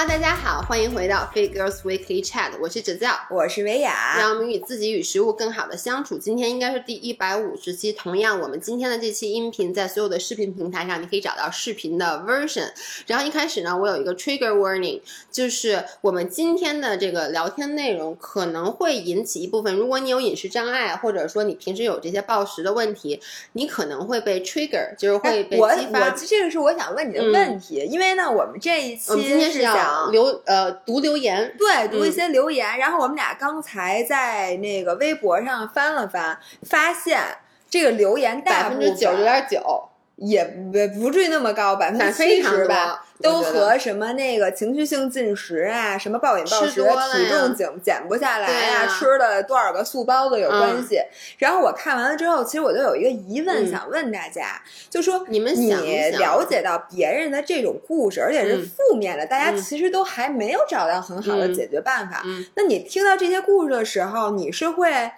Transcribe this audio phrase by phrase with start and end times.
[0.00, 6.16] Hello，大家好，欢迎回到 Fit Girls Weekly Chat，我是哲教，我是维雅，让我们与自己与食物更好的相处。
[6.16, 12.70] 今天应该是第一百五十期，同样，我们今天的这期音频在所有的视频平台上，你可以找到视频的 version。
[13.06, 23.20] 然后一开始呢，我有一个 trigger warning，就是我们今天的这个聊天内容可能会引起一部分，如果你有饮食障碍，或者说你平时有这些暴食的问题，
[23.52, 25.62] 你可能会被 trigger，就是会被激
[25.92, 26.06] 发。
[26.06, 37.20] 我这个是我想问你的问题，因为呢，我们这一期我们今天是要想留呃读留言，对读一嗯些留言，然后我们俩刚才在那个微博上翻了翻，发现
[37.68, 39.89] 这个留言百分之九十九点九，
[40.20, 51.00] 也不不至于那么高，百分之七十吧，都和什么那个情绪性进食啊，什么暴饮暴食、体重减减不下来对呀吃了多少个素包子有关嗯系。
[51.38, 54.60] 然后我看完了之后，其实我就有一个疑问嗯想问大家，
[54.90, 55.72] 就说你们你
[56.18, 62.22] 了解到别人的这种故事，而且是嗯负面的，大家嗯其实都还没有找到很好的嗯解决办法。
[62.26, 65.10] 嗯那你听到这些故事的时候，你是会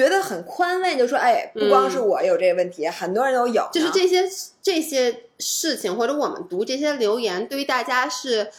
[0.00, 4.24] 觉得很宽慰，就说哎，不光是嗯我有这个问题，很多人都有，就是这些
[4.62, 8.50] 这些事情，或者我们读这些留言，对于大家是。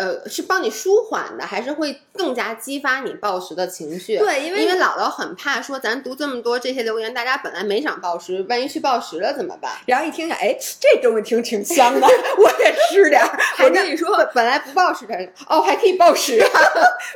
[0.00, 4.16] 呃，是帮你舒缓的，还是会更加激发你暴食的情绪？
[4.16, 9.70] 对因为因为姥姥很怕说，咱读这么多这些留言，大家本来没想暴食，万一去暴食了怎么办？
[9.84, 12.06] 然后一听下，哎，这东西挺挺香的，
[12.38, 13.38] 我也吃点儿。
[13.56, 16.48] 还跟你说，本来不暴食的人，哦，还可以暴食啊！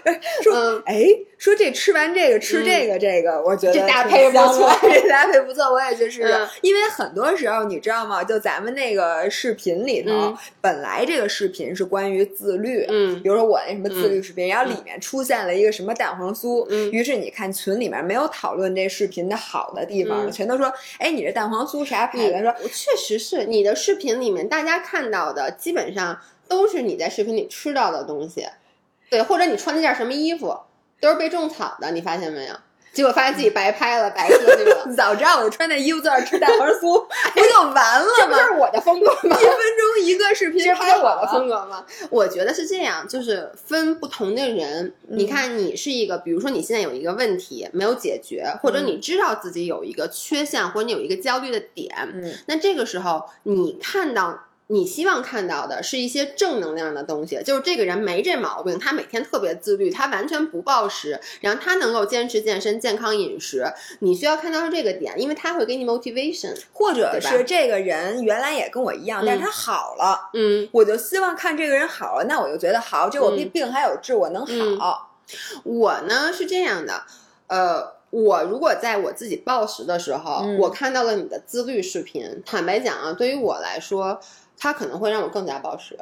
[0.45, 1.07] 说嗯，哎，
[1.39, 6.47] 说这吃完这个吃这个这个，我觉得这搭配不错这搭配不错，我也去试试嗯。
[6.61, 8.23] 因为很多时候你知道吗？
[8.23, 22.41] 就咱们那个视频里头嗯，本来这个视频是关于自律，嗯比如说我那什么自律视频，然后里面出现了一个什么蛋黄酥，嗯于是你看群里面没有讨论这视频的好的地方全都说，哎，你这蛋黄酥啥牌你子？
[22.43, 28.47] 说确实是你的视频里面，大家看到的基本上都是你在视频里吃到的东西，
[29.11, 30.57] 对，或者你穿那件什么衣服，
[31.01, 32.55] 都是被种草的，你发现没有？
[32.95, 38.51] 结果发现自己白拍了，白喝去了， 早知道我就穿那衣服在那儿吃蛋黄酥， 不就完了吗这不是？
[38.59, 39.19] 我的风格吗？
[39.25, 41.85] 一分钟一个视频，这不是我的风格吗？
[42.09, 44.93] 我觉得是这样，就是分不同的人。
[45.09, 54.39] 嗯你看，你是一个，比如说你现在有一个问题没有解决，或者嗯你知道自己有一个缺陷，或者你有一个焦虑的点，嗯那这个时候你看到。
[54.69, 63.65] 你希望看到的是一些正能量的东西，就是这个人没这毛病，他每天特别自律，他完全不暴食，然后他能够坚持健身、健康饮食。
[64.01, 66.55] 你需要看到是这个点，因为他会给你 motivation。
[66.73, 74.47] 或者是这个人原来也跟我一样，但是他好了，嗯，我就希望看这个人好了，那我就觉得好，这我病病还有治，我能
[74.79, 75.11] 好。
[75.63, 77.03] 我呢是这样的，
[77.47, 84.21] 呃，我如果在我自己暴食的时候，嗯我看到了你的自律视频，坦白讲啊，对于我来说，
[84.57, 85.99] 它可能会让我更加暴食。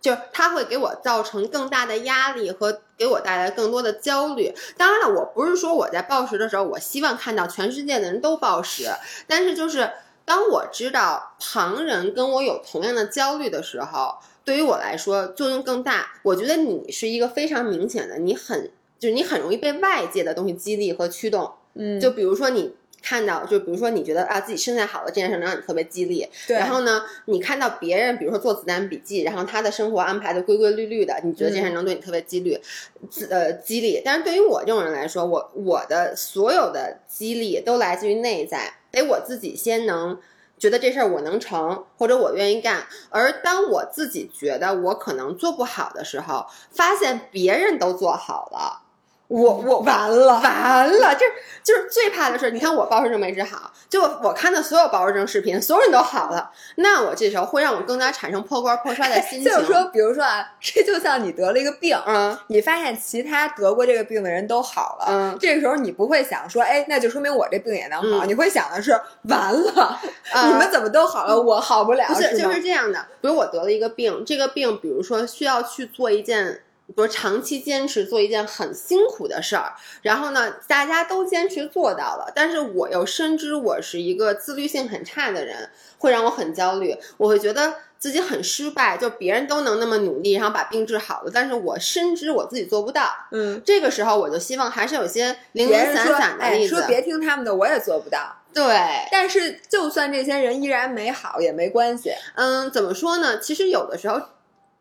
[0.00, 4.52] 就是它会给我造成更大的压力和给我带来更多的焦虑。
[4.76, 8.88] 当然了，我不是说我在暴食的时候，我希望看到全世界的人都暴食，
[9.28, 9.88] 但是就是
[10.24, 16.14] 当我知道旁人跟我有同样的焦虑的时候，对于我来说作用更大。
[16.24, 21.52] 我觉得你是一个非常明显的，你很就是你很容易被外界的东西激励和驱动。
[21.74, 32.58] 嗯就比如说你看到，就比如说你觉得啊自己身材好了这件事能让你特别激励，对，然后呢，你看到别人，比如说做子弹笔记，然后他的生活安排的规规律律的，你觉得这件事能对你特别激励，
[33.10, 34.00] 自呃激励。
[34.04, 40.18] 但是对于我这种人来说，我我的所有的激励都来自于内在，得我自己先能。
[40.58, 48.81] 觉得这事儿我能成，或者我愿意干，而当我自己觉得我可能做不好的时候，发现别人都做好了，
[49.32, 51.24] 我我完了，完了，这
[51.62, 59.44] 就是最怕的是，你看我暴食症没治好，就我我看的所有暴食症视频，所有人都好了，那我这时候会让我更加产生破罐破摔的心情。
[59.50, 69.98] 就是说，比如说啊，这就像你得了一个病，嗯你发现其他得过这个病的人都好了，嗯这个时候你不会想说，哎，那就说明我这病也能好，嗯你会想的是，完了，
[70.34, 73.06] 呃你们怎么都好了，我好不了，不是，就是这样的。
[73.22, 87.74] 比如我得了一个病，这个病，比如说需要去做一件，比如长期坚持做一件很辛苦的事儿，然后呢，大家都坚持做到了，但是我又深知我是一个自律性很差的人，会让我很焦虑，我会觉得。
[88.02, 93.08] 自己很失败，就别人都能那么努力，然后把病治好了，但是我深知我自己做不到。
[93.30, 93.62] 嗯。
[93.64, 96.74] 这个时候，我就希望还是有些零零散散的例子。
[96.74, 98.38] 说别听他们的，我也做不到。
[98.52, 102.10] 对，但是就算这些人依然美好也没关系。
[102.34, 103.38] 嗯，怎么说呢？
[103.38, 104.20] 其实有的时候，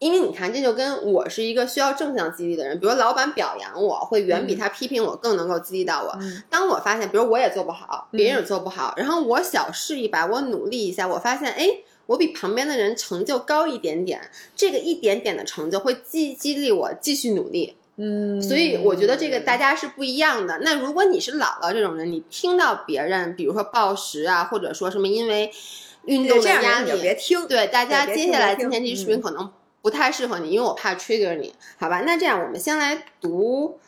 [0.01, 6.17] 因为你看，这就跟我是一个需要正向激励的人，比如老板表扬我，会远比嗯他批评我更能够激励到我。
[6.19, 11.67] 嗯当我发现，比如我也做不好，别人也做不好，然后我小试一把，我努力一下，我发现，哎。
[12.07, 14.19] 我比旁边的人成就高一点点，
[14.53, 17.77] 这个一点点的成就会激激励我继续努力。
[17.95, 20.59] 嗯，所以我觉得这个大家是不一样的。
[20.61, 25.49] 那如果你是姥姥这种人，你听到别人比如说暴食啊，或者说什么因为
[26.03, 27.47] 运动的压力别力，听。
[27.47, 29.49] 对大家接下来今天这期视频嗯可能
[29.81, 32.01] 不太适合你，因为我怕 trigger 你，好吧？
[32.05, 33.79] 那这样我们先来读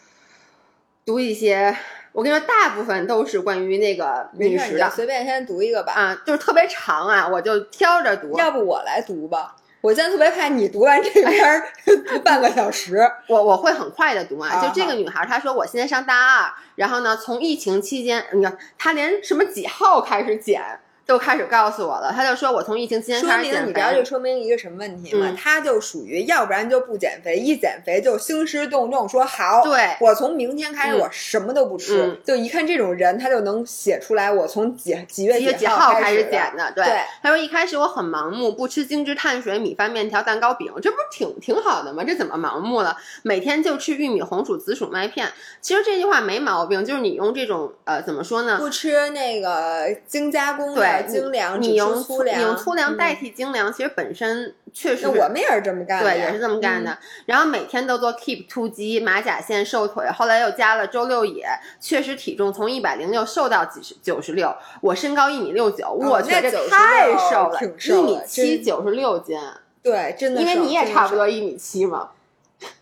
[1.05, 1.77] 读一些，
[2.11, 5.93] 我跟你说，大部分都是关于那个没事，饮食的随便先读一个吧。
[5.93, 8.37] 啊，就是特别长啊，我就挑着读。
[8.37, 11.67] 要不我来读吧，我现在特别怕你读完这篇儿
[12.07, 12.97] 读半个小时。
[13.27, 24.05] 我我会很快的读啊，就这个女孩，她说我现在上大二，然后呢，从疫情期间，你看她连什么几号开始减都开始告诉我了，他就说我从疫情期间说开始减明你知道这肥。
[24.05, 25.27] 说明一个什么问题吗？
[25.29, 32.03] 嗯他就属于要不然就不减肥，一减肥就兴师动众，说好，对我从明天开始嗯我什么都不吃。
[32.03, 36.71] 嗯就一看这种人，他就能写出来我从几几月几月几号号开始始减的？
[36.73, 42.03] 对，对她说一开始我很盲目，不吃精致碳水、米饭、面条、蛋糕、饼，这不是挺挺好的吗？
[42.05, 42.95] 这怎么盲目了？
[43.23, 45.27] 每天就吃玉米、红薯、紫薯、麦片。
[45.59, 48.57] 其实这句话没毛病，就是你用这种呃怎么说呢？
[48.57, 56.91] 不吃那个精加工的对，精粮，你用你粗粮，你用粗粮代嗯替精粮，其实本身确实那我们也是这么干的对，也是这么干的。
[56.91, 56.97] 嗯。
[57.25, 61.47] 然后每天都做 keep 突击、马甲线、瘦腿，后来又加了周六野，
[61.79, 64.55] 确实体重从一百零六瘦到几十九十六。
[64.81, 69.39] 我身高一米六九，我觉得太瘦了，一米七九十六斤，
[69.81, 72.09] 对，真的因为你也差不多一米七嘛。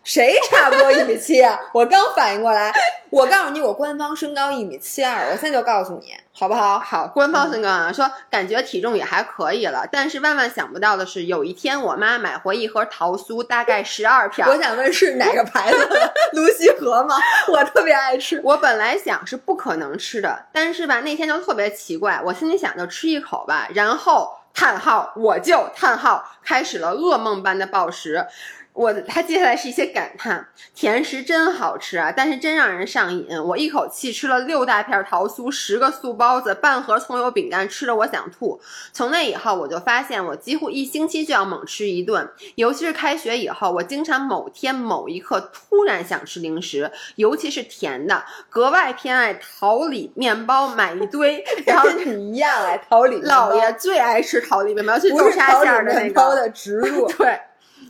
[0.04, 1.58] 谁差不多一米七啊？
[1.74, 2.72] 我刚反应过来，
[3.10, 6.78] 我告诉你，我官方身高一米七二，我现在就告诉你，好不好？
[6.78, 14.56] 好，官方身高啊，说感觉体重也还可以了，但是万万想不到的是，有一天我妈买回一盒桃酥，大概十二片儿我。
[14.56, 16.12] 想问是哪个牌子的？
[16.32, 17.16] 卢溪河吗？
[17.52, 18.40] 我特别爱吃。
[18.42, 28.26] 我本来想是不可能吃的，但是吧，那天就特别奇怪，我心里想就吃一口吧，然后叹号，我就叹号，开始了噩梦般的暴食。
[28.74, 33.26] 我他接下来是一些感叹，甜食真好吃啊，但是真让人上瘾。
[33.44, 38.58] 我一口气吃了六大片桃酥，十个素包子，半盒葱油饼干，吃的我想吐。
[38.92, 51.44] 从那以后，我就发现我几乎一星期就要猛吃一顿，尤其是开学以后，我经常某天某一刻突然想吃零食，尤其是甜的，格外偏爱桃李面包，买一堆。
[51.66, 56.04] 然后跟你一样哎，桃李面包姥爷最爱吃桃李面包，是不豆沙馅儿的那个。
[56.04, 57.06] 面包的植入。
[57.18, 57.38] 对。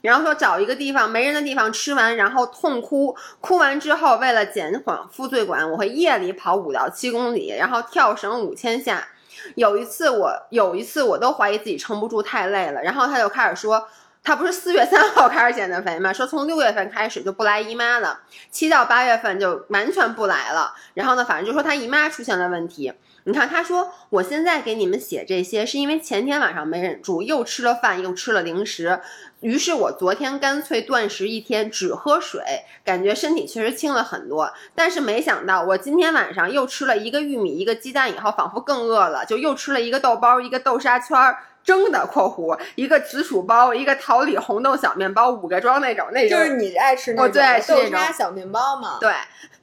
[0.03, 3.17] 然后说找一个地方没人的地方吃完，然后痛哭。
[3.41, 9.09] 哭完之后，为了减缓负罪感，我会夜里跑五到七公里，然后跳绳五千下。
[9.55, 12.83] 有一次我有一次我都怀疑自己撑不住，太累了。
[12.83, 13.89] 然后他就开始说，
[14.23, 16.13] 他不是四月三号开始减的肥吗？
[16.13, 18.21] 说从六月份开始就不来姨妈了，
[18.51, 20.75] 七到八月份就完全不来了。
[20.95, 22.93] 然后呢，反正就说他姨妈出现了问题。
[23.25, 29.01] 你看，他说我现在给你们写这些，是因为前天晚上没忍住，又吃了饭，又吃了零食，
[29.43, 32.41] 于是我昨天干脆断食一天，只喝水，
[32.85, 34.53] 感觉身体确实轻了很多。
[34.75, 41.39] 但是没想到，我今天晚上又吃了一个玉米，一个鸡蛋，以后仿佛更饿了，就又吃了一个豆包，一个豆沙圈儿。
[41.65, 48.99] 蒸的（括弧）一个紫薯包，一个桃李红豆小面包，五个装那种，那种就是你爱吃那种我最爱吃那豆种沙小面包嘛？
[49.01, 49.13] 对，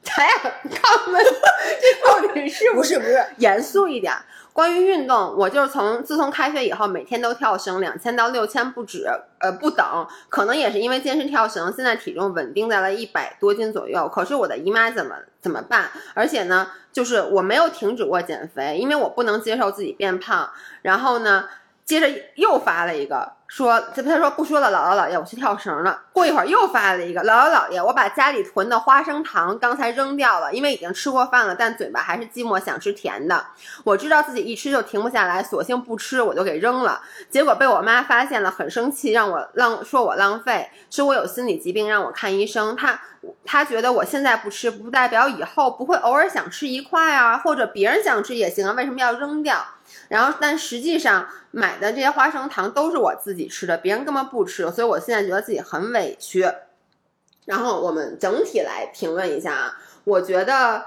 [0.02, 4.12] 咱俩看们这到底是不是不是，严肃一点。
[4.52, 9.06] 关于运动，我就是从自从开学以后，每天都跳绳，两千到六千不止，
[9.38, 9.86] 呃不等。
[10.28, 14.08] 可能也是因为健身跳绳，现在体重稳定在了一百多斤左右。
[14.08, 15.88] 可是我的姨妈怎么怎么办？
[16.14, 20.50] 而且呢，就是我没有停止过减肥，因为我不能接受自己变胖。
[20.82, 21.48] 然后呢，
[21.90, 26.02] 接着又发了一个说，他他说不说了，姥姥姥爷，我去跳绳了。
[26.12, 33.44] 过一会儿又发了一个，姥姥姥爷，我把家里囤的花生糖刚才扔掉了，因为已经吃过饭了，但嘴巴还是寂寞，想吃甜的。
[33.82, 37.00] 我知道自己一吃就停不下来，索性不吃，我就给扔了。
[37.28, 42.76] 结果被我妈发现了，很生气，让我浪说我浪费，说我有心理疾病，让我看医生。
[42.76, 43.00] 她
[43.44, 49.58] 她觉得我现在不吃，不代表以后不会偶尔想吃一块啊，或者别人想吃也行啊，为什么要扔掉？
[50.10, 56.44] 然后，但实际上买的这些花生糖都是我自己吃的，别人根本不吃，所以我现在觉得自己很委屈。
[57.46, 60.84] 然后我们整体来评论一下啊，我觉得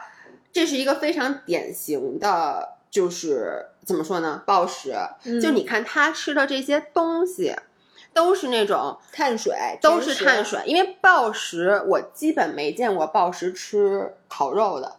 [0.51, 4.93] 这是一个非常典型的，就是怎么说呢，暴食。
[5.23, 7.55] 嗯就你看他吃的这些东西，
[8.13, 14.97] 都是那种碳水都是碳水，因为暴食我基本没见过暴食吃烤肉的。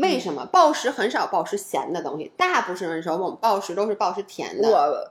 [0.00, 2.32] 为什么暴食很少暴食咸的东西？
[2.36, 4.68] 大部分时候我们暴食都是暴食甜的。
[4.68, 5.10] 我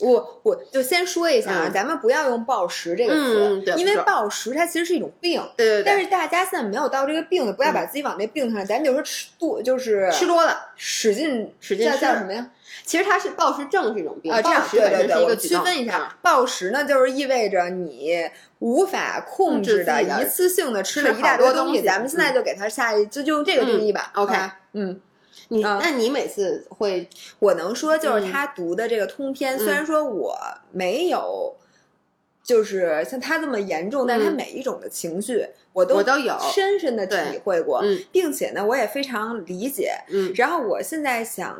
[0.00, 5.40] 我我就先说一下啊，嗯咱们不要用暴食这个词，因为暴食它其实是一种病。
[5.56, 12.50] 对对对，但是大家现在没有到这个病的，不要把自己往那病上，咱就说吃多就是吃多了，使劲使劲叫叫什么呀？
[12.84, 21.82] 其实它是暴食症是一种病，啊，这样暴食对对对，我区分一下，暴食呢就是意味着你无法控制的一次性的吃吃了一大堆东西。
[21.82, 24.10] 咱们现在就给它下一，就就用这个定义吧。
[24.14, 24.36] 嗯，OK
[24.72, 25.00] 嗯，
[25.54, 27.08] 你啊那你每次会
[27.38, 28.32] 我能说就是嗯。
[28.32, 30.36] 他读的这个通篇，嗯虽然说我
[30.72, 31.54] 没有。
[32.46, 34.36] 就是像他这么严重，但是他嗯。
[34.36, 38.04] 每一种的情绪我都我都有深深的体会过，嗯。
[38.12, 39.94] 并且呢，我也非常理解。
[40.10, 40.30] 嗯。
[40.34, 41.58] 然后我现在想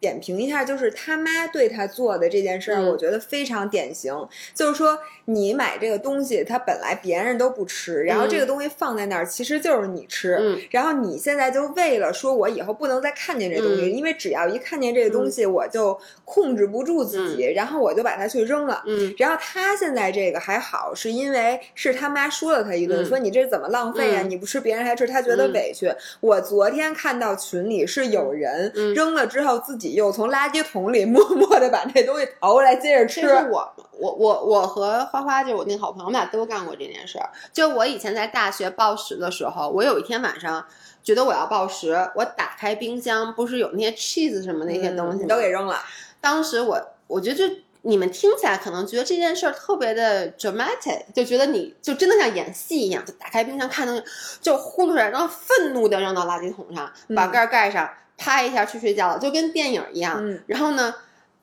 [0.00, 4.14] 点评一下，就是他妈对他做的这件事儿，嗯我觉得非常典型。
[4.54, 10.36] 就是说，你买这个东西，他本来别人都不吃，然后这个东西放在那儿，其实就是你吃。
[10.40, 18.82] 嗯然后你现在就为了说我以后不能再看见这东西，嗯因为只要一看见这个东西，我就控制不住自己，然后我就把它去扔了。
[18.86, 24.22] 嗯然后他现在这个还好，是因为是他妈说了他一顿，嗯说你这怎么浪费啊？
[24.22, 25.90] 嗯你不吃别人还吃，他觉得嗯委屈。
[26.20, 33.28] 我昨天看到群里是有人嗯扔了之后，自己又从垃圾桶里 默默的把这东西淘过来接着吃这。
[33.28, 37.30] 是我我我我和花花就是我那个好朋友，我们俩都干过这件事儿。
[37.52, 40.64] 就我以前在大学暴食的时候，我有一天晚上
[41.02, 45.24] 觉得我要暴食，我打开冰箱，不是有那些 cheese 什么那些东西？
[45.24, 45.80] 嗯都给扔了。
[46.20, 54.02] 当时我我觉得就你们听起来可能觉得这件事儿特别的 dramatic，就觉得你就真的像演戏一样，就打开冰箱看东西，
[54.40, 60.18] 就呼噜出来，然后愤怒的扔到垃圾桶上，把嗯盖儿盖上，啪一下去睡觉了，就跟电影一样。
[60.20, 60.94] 嗯然后呢，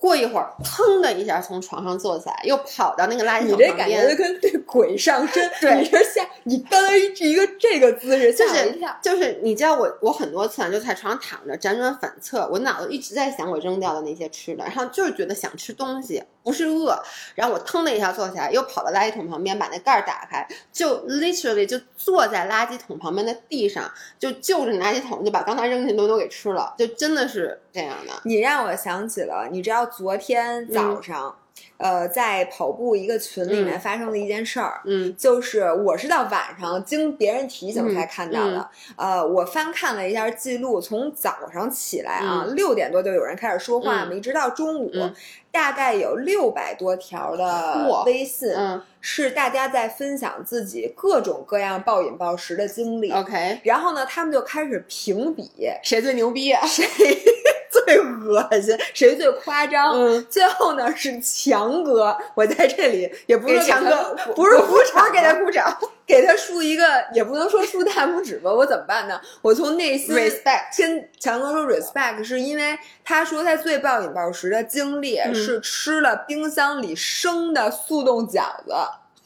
[0.04, 4.24] 过一会儿，腾的一下从床上坐起来，又跑到那个垃圾桶旁边感觉就。
[4.24, 8.98] 跟对鬼上身，对你这吓，你刚才是一个这个姿势，就是吓我一跳。
[9.02, 17.02] 就是你知道我我很多次啊就在床上躺着辗转反侧，我脑子一直在想我扔掉的那些吃的，然后就是觉得想吃东西，不是饿，
[17.36, 28.14] 然后我腾的一下坐起来，又跑到垃圾桶旁边把那盖儿打开，就 literally 就坐在垃圾桶旁边的地上，就就着垃圾桶就把刚才扔进的东西都给吃了，就真的是这样的。
[28.26, 31.36] 你让我想起了，你知道昨天早上，
[31.78, 33.80] 呃，在跑步一个群里面嗯。
[33.80, 34.82] 发生了一件事儿。
[34.86, 35.16] 嗯。
[35.16, 39.22] 就是我是到晚上经别人提醒才看到的，嗯。
[39.22, 44.18] 呃，我翻看了一下记录，从早上起来啊，六、点多就有人开始说话嘛，嗯。
[44.18, 45.14] 一直到中午，嗯。
[45.52, 53.12] 大概有六百多条的微信，嗯是大家在分享自己各种各样暴饮暴食的经历。
[53.12, 55.52] ，OK，然后呢，他们就开始评比
[55.84, 56.50] 谁最牛逼？
[56.54, 56.88] 啊谁
[57.70, 59.94] 最恶心，谁最夸张。
[59.94, 66.84] 嗯，最后呢是强哥，我在这里也不是强哥不是鼓掌，给他鼓掌给他竖一个，
[67.14, 69.20] 也不能说竖大拇指吧，我怎么办呢？
[69.42, 78.74] 我从内心，respect，跟强哥说 respect，是因为他说他最暴饮暴食的经历嗯是吃了冰箱里生的速冻饺子。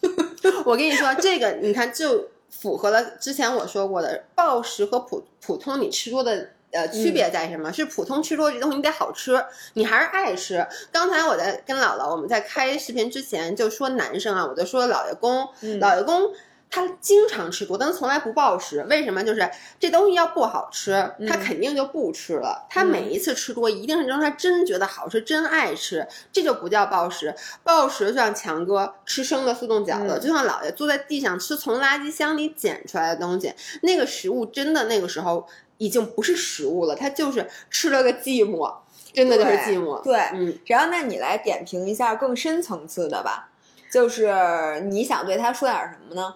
[0.65, 6.49] 我跟你说，这个你看就符合了之前我说过的暴食和普普通你吃多的。
[6.69, 7.71] 呃，区别在什么？
[7.71, 9.41] 是普通吃多这东西你得好吃，
[9.75, 10.67] 你还是爱吃。
[10.91, 16.29] 刚才我在跟姥姥，我们在开视频之前就说男生啊，我就说老爷公，嗯老爷公
[16.69, 18.83] 他经常吃多，但从来不暴食。
[18.89, 19.23] 为什么？
[19.23, 20.91] 就是这东西要不好吃，
[21.27, 22.67] 他嗯肯定就不吃了。
[22.69, 27.33] 他嗯每一次吃多，一定是让他真觉得好吃，真爱吃，这就不叫暴食。
[27.63, 35.47] 暴食就像强哥吃生的速冻饺子，嗯就像姥爷坐在地上吃从垃圾箱里捡出来的东西，那个食物真的那个时候
[35.77, 38.71] 已经不是食物了，他就是吃了个寂寞，
[39.13, 40.03] 真的就是寂寞。
[40.03, 43.49] 对，嗯，然后那你来点评一下更深层次的吧，
[43.89, 46.35] 就是你想对他说点什么呢？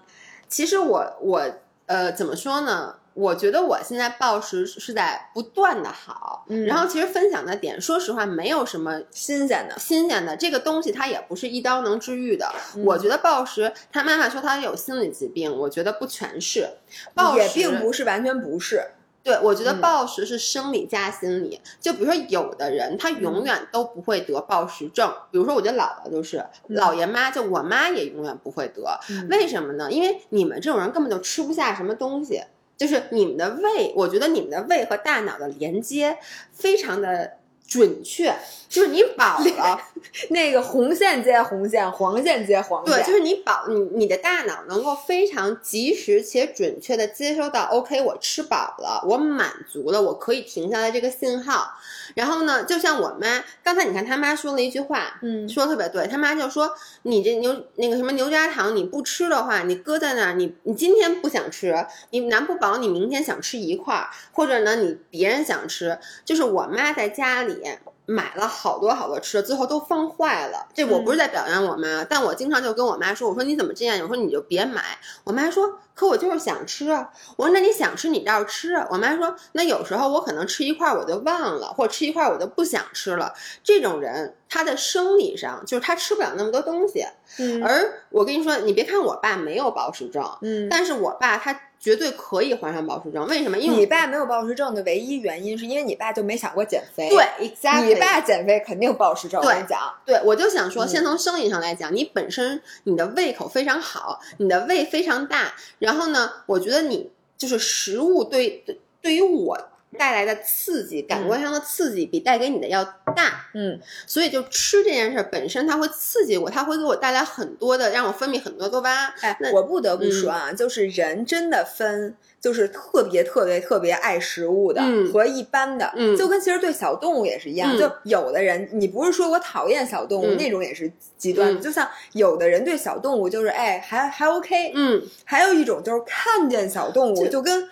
[0.51, 1.41] 其实我我
[1.87, 2.97] 呃怎么说呢？
[3.13, 12.49] 我觉得我现在暴食是在不断的好，嗯然后其实分享的点，说实话没有什么新鲜的，新鲜的，这个东西它也不是一刀能治愈的。
[12.75, 16.69] 嗯我觉得暴食，他妈妈说他有心理疾病，我觉得不全是，
[17.13, 18.81] 暴食也并不是完全不是。
[19.23, 21.59] 对，我觉得嗯暴食是生理加心理。
[21.79, 25.13] 就比如说，有的人他嗯永远都不会得暴食症。
[25.29, 28.83] 比如说，我觉得姥姥就是，姥爷妈就我妈也永远不会得。
[29.09, 29.91] 嗯为什么呢？
[29.91, 32.41] 因为你们这种人根本就吃不下什么东西，
[32.75, 36.17] 就是你们的胃，我觉得你们的胃和大脑的连接
[36.51, 37.37] 非常的
[37.71, 38.35] 准确，
[38.67, 39.79] 就是你饱了。
[40.29, 51.71] 那个红线接红线，黄线接黄线，对，就是你饱，你你的大脑能够非常及时且准确的接收到，OK，我吃饱了，我满足了，我可以停下来这个信号。
[52.13, 56.69] 然后呢，就像我妈刚才你看他妈说了一句话，嗯说的特别对，他妈就说
[57.03, 67.60] 你这牛那个什么牛轧糖你不吃的话，你搁在那儿，你你今天不想吃，你难不饱，你明天想吃一块儿，或者呢你别人想吃，就是我妈在家里
[68.05, 70.67] 买了好多好多吃的，最后都放坏了。
[70.73, 73.99] 这我不是在表扬我妈，但我经常就跟我妈说：“我说你怎么这样？
[74.01, 83.33] 我说你就别买。”我妈说：“可我就是想吃啊。”我说：“那你想吃你倒是吃啊。”我妈说：“那有时候我可能吃一块我就忘了，或者吃一块我就不想吃了。
[83.63, 87.05] 这种人他的生理上就是他吃不了那么多东西。
[87.39, 93.25] 嗯而我跟你说，你别看我爸没有暴食症，嗯，但是我爸他绝对可以患上暴食症。
[93.25, 93.57] 为什么？
[93.57, 97.09] 因为你爸没有暴食症的唯一原因是因为你爸就没想过减肥。
[97.09, 99.41] 对，exactly，你爸减肥肯定暴食症。
[99.41, 109.57] 我对跟你讲，对，我就想说，嗯先从生理上来讲，你本身你的胃口非常好，你的胃非常大，然后呢，我觉得你就是食物对对对于我
[109.97, 112.83] 带来的刺激，感官上的刺激比带给你的要
[113.15, 113.79] 大，嗯。
[114.07, 119.13] 所以就吃这件事儿本身它会刺激我，它会给我带来很多的让我分泌很多多巴胺。
[119.21, 120.33] 哎那，我不得不说嗯。
[120.33, 125.11] 啊，就是人真的分，就是特别特别特别爱食物的、嗯。
[125.11, 126.15] 和一般的，嗯。
[126.15, 127.75] 就跟其实对小动物也是一样。
[127.75, 127.77] 嗯。
[127.77, 130.37] 就有的人，你不是说我讨厌小动物、嗯。
[130.37, 131.61] 那种也是极端的，嗯。
[131.61, 137.67] 就像有的人对小动物就是哎还还 OK，、嗯，还有一种就是看见小动物就跟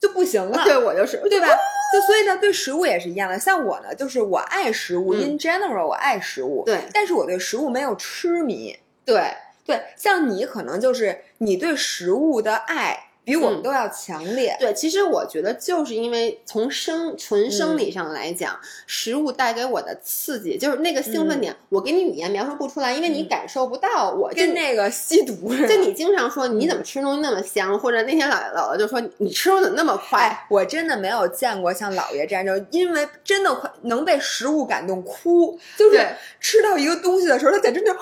[0.00, 1.48] 就不行了，对我就是对吧？
[1.92, 3.38] 就所以呢，对食物也是一样的。
[3.38, 8.76] 像我呢，就是我爱食物、嗯 i n general 我爱食物，对但是我对食物没有痴迷。
[9.04, 9.32] 对
[9.66, 14.56] 对，像你可能就是你对食物的爱比我们嗯都要强烈。
[14.58, 24.30] 对，其实我觉得就是因为从生纯生理上来讲，食物带给我的刺激，就是那个兴奋点，我给你语言描述不出来，因为你嗯感受不到我。
[24.32, 25.68] 就跟那个吸毒似的。
[25.68, 36.06] 就你经常说你怎么吃东西那么香，或者那天姥姥姥姥就说你吃东西怎么那么快，哎，我真的没有见过像姥爷这样，就因为真的快能被食物感动哭，就是
[36.40, 37.98] 吃到一个东西的时候，他简直就哦，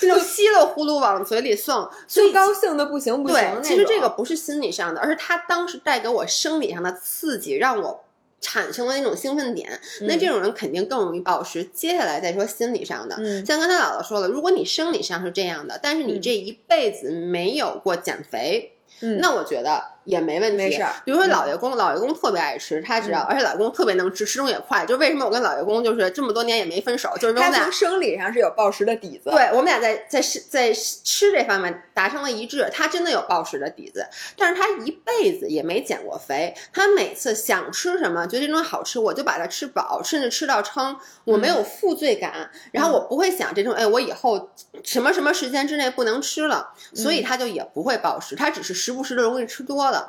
[0.00, 8.04] 就稀里糊涂往嘴里送，就高兴的不行不行对，其实这个不是心理上的，而是他当时带给我生理上的刺激，让我。
[8.42, 9.78] 产生了那种兴奋点，
[10.08, 11.62] 那这种人肯定更容易暴食。
[11.62, 20.56] 接下来再说心理上的，嗯像刚才姥姥说了，如果你生理上是这样的，但是你嗯这一辈子没有过减肥，嗯那我觉得也没问题。
[20.56, 24.84] 没事比如说嗯老爷公，老爷公特别爱吃，他知道，嗯而且老爷公特别能吃，吃东西也快。
[24.84, 29.30] 就为什么我跟老爷公就是这么多年也没分手，就是因为他从生理上是有暴食的底子。
[29.30, 32.68] 对，我们俩在在吃在吃这方面达成了一致。
[32.72, 34.06] 他真的有暴食的底子，
[34.36, 36.54] 但是他一辈子也没减过肥。
[36.72, 40.96] 他每次想吃什么，觉得这东西好吃，我就把它吃饱，甚至吃到撑。
[41.24, 44.50] 我没有负罪感，然后我不会想这种，哎，我以后
[44.82, 49.99] 什么什么时间之内不能吃了，所以他就也不会暴食，他只是时不时的容易吃多了。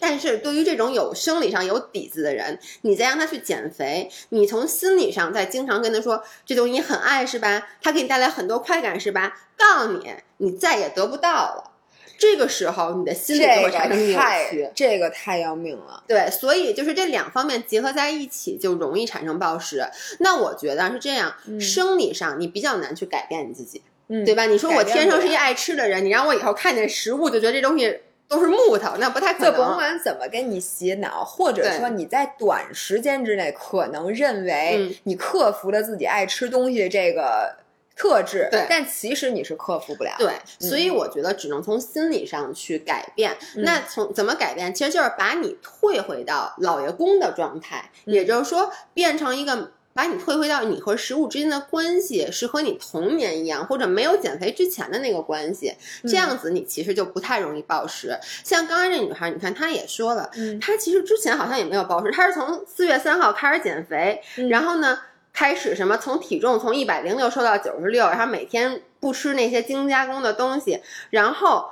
[0.00, 7.66] 但是对于这种有生理上有底子的人，你再让他去减肥，你从心理上再经常跟他说这东西你很爱是吧？
[7.82, 9.32] 它给你带来很多快感是吧？
[9.56, 11.70] 告诉你，你再也得不到了。
[12.16, 14.72] 这个时候，你的心理就会产生扭曲太。
[14.74, 16.02] 这个太要命了。
[16.06, 19.84] 对，所以就是这两方面结合在一起，就容易产生暴食。
[20.20, 24.46] 那我觉得是这样，嗯生理上你比较难去改变你自己，嗯，对吧？
[24.46, 29.74] 你说我天生是一爱吃的人，你让我以后看见食物就觉得这东西都是木头，那不太可能就甭。
[29.74, 37.54] 管怎么给你洗脑，或者说你在短时间之内可能认为嗯你克服了自己爱吃东西这个
[37.94, 40.14] 特质，对但其实你是克服不了。
[40.18, 43.36] 对，嗯所以我觉得只能从心理上去改变。
[43.56, 44.74] 嗯那从怎么改变？
[44.74, 49.70] 其实就是把你退回到老爷公的状态，嗯也就是说变成一个。
[49.94, 58.18] 把你退回到你和食物之间的关系是和你童年一样，或者没有减肥之前的那个关系，嗯这样子你其实就不太容易暴食。
[58.42, 60.58] 像刚刚这女孩，你看她也说了，嗯。
[60.58, 64.48] 她其实之前好像也没有暴食，她是从四月三号开始减肥，嗯。
[64.48, 64.98] 然后呢，
[65.32, 70.80] 开始什么从体重从一百零六瘦到九十六，然后每天不吃那些精加工的东西，
[71.10, 71.66] 然后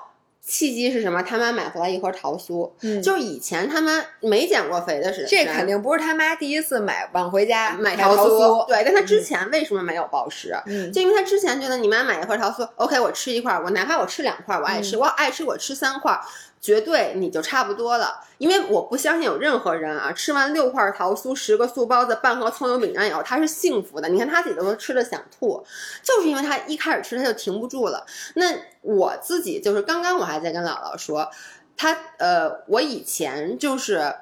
[0.45, 1.23] 契机是什么？
[1.23, 8.67] 他妈买回来一盒桃酥，嗯，就是以前他妈没减过肥的时候，这肯定不是他妈第一次买往回家买桃桃酥。
[8.67, 10.53] 对，但他之前为什么没有暴食？
[10.67, 16.21] 嗯，就因为他之前觉得你妈买一盒桃酥，OK，我吃一块，我哪怕我吃两块，我爱嗯吃，我爱吃我吃三块儿，
[16.63, 18.25] 绝对你就差不多了。
[18.39, 24.09] 因为我不相信有任何人啊，吃完六块桃酥、十个素包子、半盒葱油饼干以后，他是幸福的。
[24.09, 25.63] 你看他自己都说吃的想吐，
[26.03, 28.07] 就是因为他一开始吃他就停不住了。
[28.37, 28.47] 那
[28.81, 31.29] 我自己就是刚刚我还在跟姥姥说，
[31.77, 34.15] 他呃，我以前就是。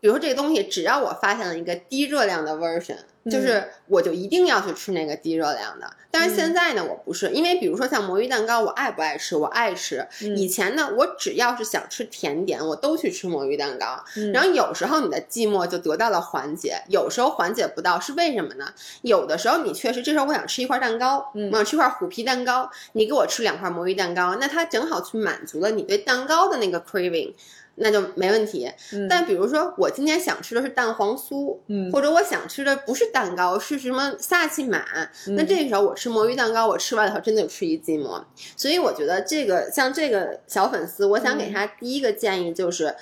[0.00, 2.98] 比如说这个东西，只要我发现了一个低热量的 version，
[3.30, 5.90] 就是我就一定要去吃那个低热量的。
[6.10, 9.36] 但是现在呢，我不是，因为比如说像魔芋蛋糕，我爱不爱吃？
[9.36, 10.06] 我爱吃。
[10.22, 14.02] 嗯以前呢，我只要是想吃甜点，我都去吃魔芋蛋糕。
[14.16, 18.72] 嗯然后有时候你的寂寞就得到了缓解，有时候缓解不到，是为什么呢？
[19.02, 27.32] 有的时候你确实这时候我想吃一块蛋糕，嗯我想吃一块虎皮蛋糕，你给我吃两块魔芋蛋糕，那它正好去满足了你对蛋糕的那个 craving。
[27.76, 28.70] 那就没问题。
[28.92, 34.84] 嗯但比如说我今天想吃的是蛋黄酥，嗯或者我想吃的不是蛋糕，是什么萨琪玛，
[35.28, 38.22] 那嗯这个时候我吃魔芋蛋糕，我吃完以后真的就吃一寂寞。
[38.56, 42.94] 所以我觉得这个像这个小粉丝，我想给他第一个建议就是。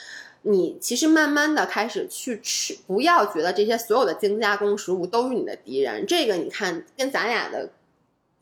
[0.46, 6.04] 你其实慢慢的开始去吃，不要觉得这些所有的精加工食物都是你的敌人。
[6.06, 7.70] 这个你看跟咱俩的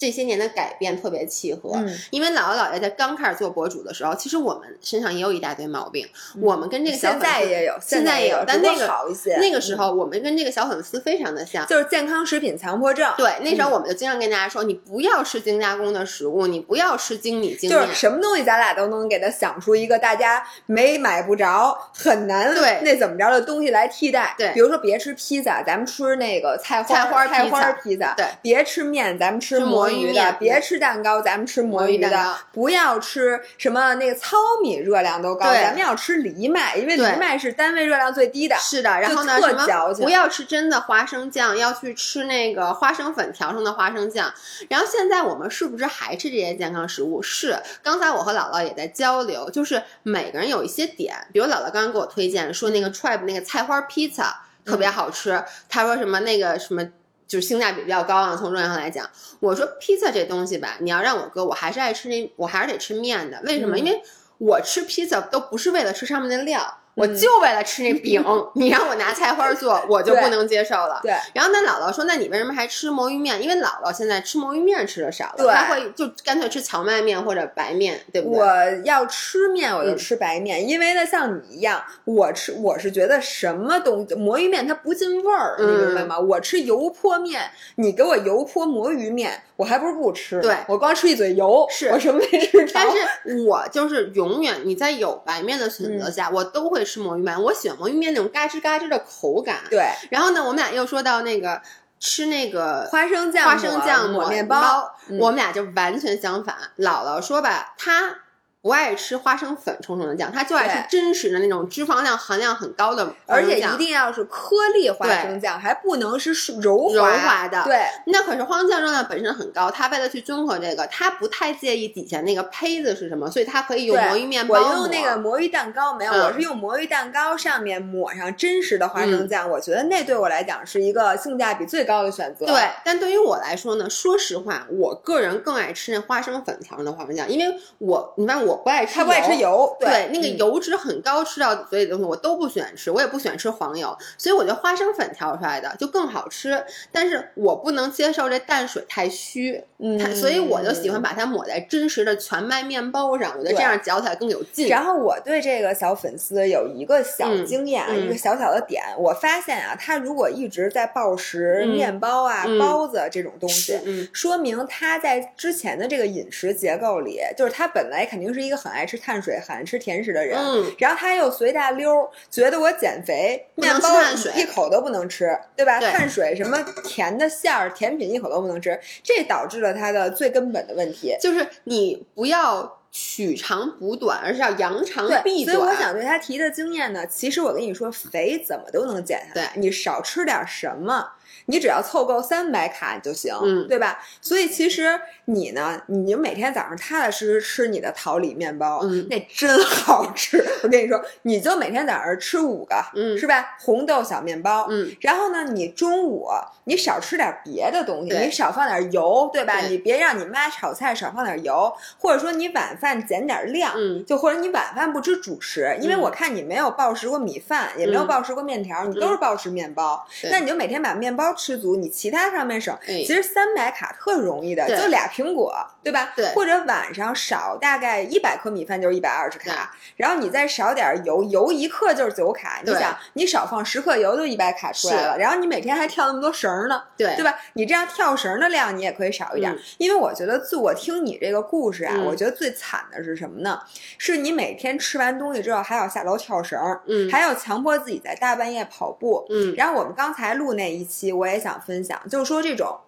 [0.03, 1.71] 这些年的改变特别契合。
[1.77, 6.05] 嗯因为姥姥姥爷在刚开始做博主的时候，其实我们身上也有一大堆毛病。
[6.41, 9.37] 我们跟这个小现粉丝在也有，现在也也有，但那个好一些。
[9.37, 11.65] 那个时候我们跟这个小粉丝非常的像。
[11.69, 17.95] 就是健康食品强迫症，对，那时候嗯我们就经常跟大家说，你不要吃精加工的食物，你不要吃精米精面就是。
[17.95, 24.35] 什么东西咱俩都能给他想出一个大家没买不着、很难对那怎么着的东西来替代。
[24.37, 28.15] 对比如说别吃披萨，咱们吃那个菜花菜花菜花披萨。
[28.17, 29.61] 对，别吃面，咱们吃吃
[29.93, 32.35] 魔芋别吃蛋糕，咱们吃魔芋的。
[32.53, 38.57] 不要吃什么那个糙米热量都高，对咱们要吃藜麦，因为藜麦是单位热量最低的。
[38.57, 44.33] 是的，然后呢，什么不要吃真的花生酱，要去吃那个花生粉调成的花生酱。
[44.69, 47.23] 然后现在我们是不是还吃这些健康食物？
[47.23, 56.87] 是，刚才我和姥姥也在交流，就是每个人有一些点，比如姥姥刚刚给我推荐说那个 tribe 那个菜花披萨特别好吃，她说什么那个什么。
[57.27, 59.09] 就是性价比比较高啊，从热量上来讲，
[59.41, 63.41] 我说披萨这东西吧，你要让我搁，我还是爱吃那，我还是得吃面的。
[63.45, 63.77] 为什么？
[63.77, 64.03] 嗯因为
[64.39, 68.23] 我吃披萨都不是为了吃上面的料，我嗯就为了吃那饼。
[68.55, 71.01] 你让我拿菜花做，我就不能接受了。
[71.03, 73.43] 对，然后那姥姥说：“那你为什么还吃魔芋面？
[73.43, 78.39] 因为姥姥现在吃魔芋面吃的少了，对她会就干脆吃荞麦面或者白面，对不对？
[78.39, 86.19] 我要吃面，我就嗯吃白面，因为呢，像你一样，我吃我是觉得什么东西魔芋面它不进味儿，你嗯明白吗？
[86.19, 90.41] 我吃油泼面，你给我油泼魔芋面，我还不是不吃。
[90.41, 92.73] 对我光吃一嘴油，是我什么没吃着。
[92.75, 92.99] 但是
[93.47, 97.41] 我就是永远你在有白面的选择下，我都会吃魔芋面。
[97.41, 99.61] 我喜欢魔芋面那种嘎吱嘎吱的口感。
[99.71, 101.63] 对然后呢，我们俩又说到那个
[102.01, 106.57] 吃那个花生酱花生酱抹面包，嗯我们俩就完全相反。
[106.79, 108.17] 姥姥说吧，她
[108.63, 124.77] 不爱吃花生粉冲成的酱，他就爱吃真实的那种脂肪量含量很高的而且一定要是颗粒花生酱，还不能是柔柔滑滑的对，那可是花生酱热量本身很高，他为了去综合这个，他不太介意底下那个胚子是什么，所以他可以用魔芋面包我。
[124.77, 132.47] 用那个魔芋蛋糕没有，嗯我是用魔芋蛋糕上面抹上真实的花生酱，我觉得那对我来讲是一个性价比最高的选择。
[132.47, 146.63] 对，但对于我来说呢，说实话，我个人更爱吃那花生粉调成的花生酱，因为我你发现我不爱吃他不爱吃油，对，那个嗯油脂很高，吃到嘴里的东西我都不喜欢吃，我也不喜欢吃黄油，所以我觉得花生粉调出来的就更好吃。
[146.91, 154.69] 但是我不能接受这淡水太虚，嗯所以我就喜欢把它抹在真实的全麦面包上，我觉得这样嚼起来更有劲。
[154.69, 163.79] 然后我对这个小粉丝有一个小嗯经验，啊，嗯一个小小的点，我发现啊，他如果一直在暴食嗯面包啊、嗯包子这种东西。
[163.85, 175.79] 嗯，说明他在之前的这个饮食结构里，就是他本来肯定是一个很爱吃碳水、很爱吃甜食的人，嗯然后他又随大溜儿，觉得我减肥，面包碳水一口都不能吃，对吧？
[175.79, 181.17] 对碳水什么甜的馅儿、甜品一口都不能吃，这导致了他的最根本的问题。
[181.21, 185.57] 就是你不要取长补短，而是要扬长，避短。
[185.57, 191.13] 所以我想对他提的经验呢，其实我跟你说，肥怎么都能减下来，对你少吃点什么。
[191.53, 193.99] 你只要凑够三百卡就行，嗯对吧？
[194.23, 200.43] 所以其实你呢，你就每天早上踏踏实实吃你的桃李面包，嗯那真好吃。
[200.63, 203.55] 我跟你说，你就每天早上吃五个，嗯是吧？
[203.61, 206.27] 红豆小面包，嗯，然后呢，你中午
[206.65, 209.61] 你少吃点别的东西，你少放点油，对吧？
[209.61, 222.73] 对你别让你妈炒菜少放点油，或者说你晚饭减点量，嗯就或者你晚饭不吃主食，因为嗯我看你没有暴食过米饭，也没有嗯暴食过面条，你都是暴食面包，对那你就每天把面包吃足，你其他上面省。
[222.87, 225.53] 哎其实三百卡特容易的，就俩苹果，
[225.83, 226.13] 对吧？
[226.15, 232.61] 对或者晚上少大概一百克米饭就是一百二十卡，然后你再少点油，油一克就是九卡。
[232.65, 237.35] 你想，你少放十克油就一百卡出来了，然后你每天还跳那么多绳儿呢，对对吧？
[237.55, 243.61] 你这样跳绳的量你也可以少一点，嗯因为我觉得自我听你这个故事啊，嗯我觉得最惨的是什么呢？
[243.99, 249.27] 是你每天吃完东西之后还要下楼跳绳儿，嗯还要强迫自己在大半夜跑步。
[249.31, 252.79] 嗯然后我们刚才录那一期，我也想分享，就是说这种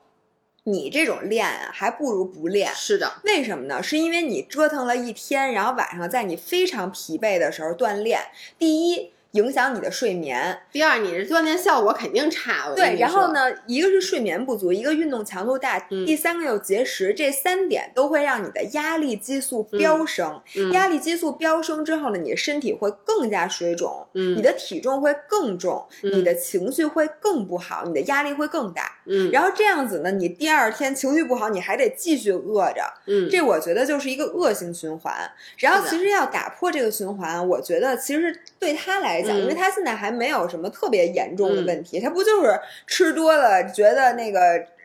[0.64, 2.72] 你这种练啊，还不如不练。
[2.74, 3.83] 是的，为什么呢？
[3.83, 8.20] 是因为你折腾了一天，然后晚上在你非常疲惫的时候锻炼。
[8.59, 10.59] 第一，影响你的睡眠。
[10.73, 12.73] 第二，你这锻炼效果肯定差。
[12.75, 20.40] 对，然后呢，一个是睡眠不足，一个运动强度大，嗯第三个又节食，这三点都会让你的压力激素飙升。
[20.57, 28.90] 嗯压力激素飙升之后呢，你的身体会更加水肿，嗯你的体重会更重，嗯你的情绪会更不好，你的压力会更大。
[29.07, 35.12] 嗯，然后这样子呢，你第二天情绪不好，你还得继续饿着，嗯，这我觉得就是一个恶性循环。
[35.59, 44.40] 然后其实要打破这个循环，我觉得其实对他来讲，嗯因为他现在还没有什么特别严重的问题，他不就是吃多了觉得那个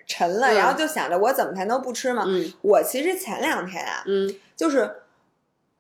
[0.08, 2.24] 沉了，嗯然后就想着我怎么才能不吃吗？
[2.28, 2.52] 嗯。
[2.62, 4.34] 我其实前两天啊，嗯。
[4.56, 4.90] 就是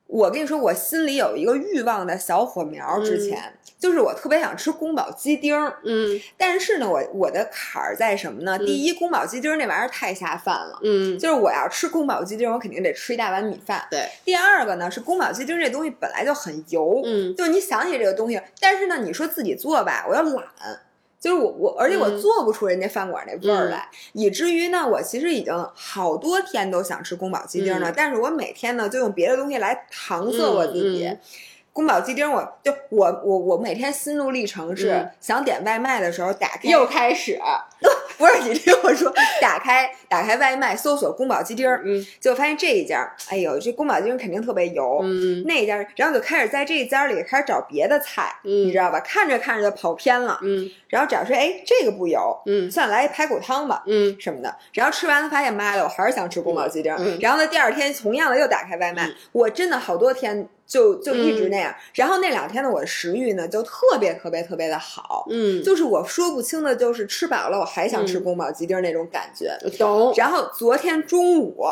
[0.09, 5.77] 我跟你说，我心里有一个欲望的小火苗，之前、就是我特别想吃宫保鸡丁儿。
[5.85, 8.57] 嗯但是呢，我我的坎儿在什么呢？
[8.59, 10.79] 嗯第一，宫保鸡丁儿那玩意儿太下饭了。
[10.83, 13.87] 嗯，就是我要吃宫保鸡丁儿，我肯定得吃一大碗米饭。
[13.91, 20.43] 对，第二个呢是宫保鸡丁儿这东西本来就很油，嗯就是你想起这个东西，但是呢，你说自己做吧，我又懒，
[21.19, 22.21] 就是我我，而且我嗯。
[22.21, 27.93] 做不出人家饭馆那味儿来，以至于呢，我其实已经好多天都想吃宫保鸡丁儿了，嗯。
[27.95, 31.11] 但是我每天呢就用别的东西来搪塞我自己。
[31.71, 35.11] 宫保鸡丁儿，我就我我我每天心路历程是、嗯。
[35.21, 37.39] 想点外卖的时候打开又开始，
[38.19, 44.99] 不是你听我说，打开打开外卖，搜索宫保鸡丁儿，嗯就发现这一家，哎呦，这宫保鸡丁肯定特别油。
[45.03, 48.99] 嗯那一家，然后就开始在这一家里开始找别的菜，嗯你知道吧？
[48.99, 54.53] 看着看着就跑偏了，嗯然后找说哎这个不油，嗯算了来一排骨汤吧，嗯什么的。
[54.73, 56.97] 然后吃完了发现妈的，我还是想吃宫保鸡丁儿。
[56.99, 61.75] 嗯然后呢，第二天同样的又打开外卖，嗯我真的好多天就就一直那样。
[61.93, 68.23] 然后那两天呢，我的食欲呢就特别特别特别的好，嗯，就是我说不清的，就是吃饱了我还想吃嗯。
[68.23, 69.57] 宫保鸡丁儿那种感觉。
[69.77, 71.65] 懂，然后昨天中午，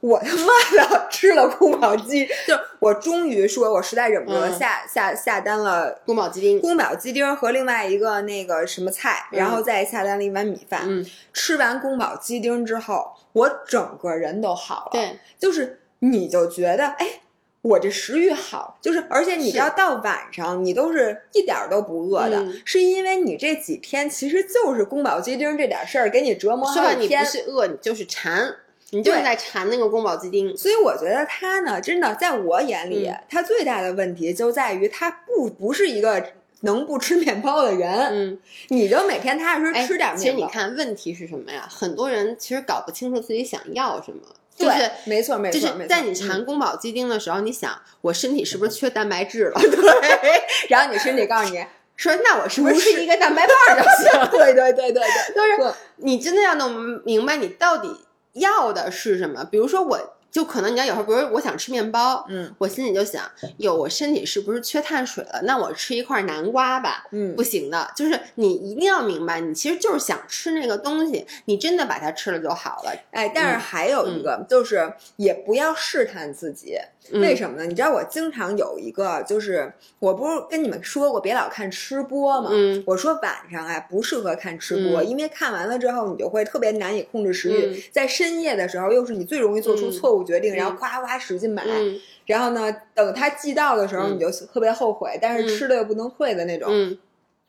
[0.00, 2.54] 我他妈的吃了宫保鸡， 就。
[2.54, 4.58] 是我终于说，我实在忍不住了，嗯。
[4.58, 9.38] 下下下单了宫保鸡丁，宫保鸡丁儿和另外一个那个什么菜，嗯。
[9.38, 10.82] 然后再下单了一碗米饭。
[10.86, 17.20] 嗯，吃完宫保鸡丁之后，我整个人都好了。，对，就是你就觉得，哎，
[17.62, 27.30] 我这食欲好，就是而且你知道到晚上你都是一点儿都不饿的，嗯是因为你这几天其实就是宫保鸡丁这点事儿给你折磨说白了你好几天不。
[27.30, 28.54] 是饿，你就是馋，
[28.90, 30.56] 你就是在馋那个宫保鸡丁。
[30.56, 36.24] 所以我觉得他呢，真的在我眼里，嗯他最大的问题就在于他不不是一个
[36.60, 37.90] 能不吃面包的人。
[37.90, 40.32] 嗯，你就每天踏实哎，吃点其实。
[40.32, 41.66] 你看，问题是什么呀？
[41.68, 44.22] 很多人其实搞不清楚自己想要什么，
[44.58, 44.90] 就对，是。
[45.04, 49.54] 没错没错，就是在你馋嗯宫保鸡丁的时候，你想我身体是不是缺蛋白质了？
[49.60, 51.64] 对， 然后你身体告诉你，
[51.96, 54.30] 说那我是不是吃一个蛋白棒就行？
[54.30, 59.44] 对对对对对，就是你真的要弄明白你到底要的是什么。
[59.44, 63.24] 比如说，我就可能你要有时候，比如我想吃面包，嗯我心里就想，
[63.58, 65.40] 哟，我身体是不是缺碳水了？
[65.44, 67.06] 那我吃一块南瓜吧。
[67.12, 72.92] 嗯不行的，就是你一定要明白，你其实就是想吃那个东西，你真的把它吃了就好了。
[73.10, 76.76] 哎，但是嗯还有一个、就是，也不要试探自己。
[77.10, 77.64] 嗯为什么呢？
[77.64, 82.50] 你知道我经常有一个，就是我不是跟你们说过，别老看吃播吗？
[82.52, 96.68] 嗯我说晚上啊不适合看吃播，嗯因为看完了之后你就会特别难以控制食欲，嗯在深夜的时候又是你最容易做出嗯错误决定，嗯然后夸夸使劲买，嗯然后呢等它寄到的时候嗯你就特别后悔，但是嗯吃了又不能退的那种。
[96.70, 96.98] 嗯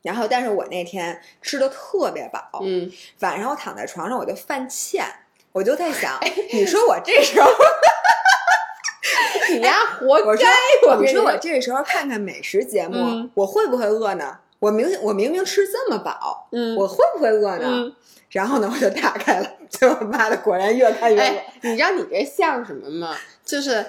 [0.02, 5.04] 然后，但是我那天吃的特别饱，嗯，晚上我躺在床上我就犯欠，
[5.52, 7.50] 我就在想，哎你说我这时候，
[9.52, 10.48] 你呀活该！
[10.88, 14.38] 我说我说这时候看看美食节目，嗯我会不会饿呢？
[14.60, 17.64] 我明我明明吃这么饱，嗯我会不会饿呢？
[17.64, 17.92] 嗯，
[18.30, 21.24] 然后呢，我就打开了，结果妈的，果然越看越饿。
[21.24, 23.16] 哎，你知道你这像什么吗？
[23.44, 23.84] 就是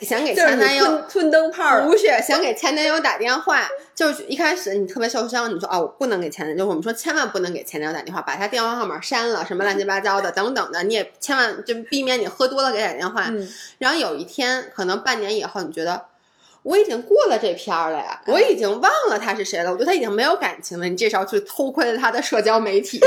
[0.00, 13.26] 想给前男友吞吞灯泡，不是想给前男友打电话，就是一开始你特别受伤，你说哦，我不能给前男友，就我们说千万不能给前男友打电话，把他电话号码删了，什么乱七八糟的等等的，你也千万就避免你喝多了给他打电话。
[13.28, 13.48] 嗯，
[13.78, 16.04] 然后有一天，可能半年以后，你觉得
[16.68, 23.00] 我已经过了这篇儿了呀，嗯我已经忘了他是谁了，我对他已经没有感情了，你这时候去偷窥了他的社交媒体，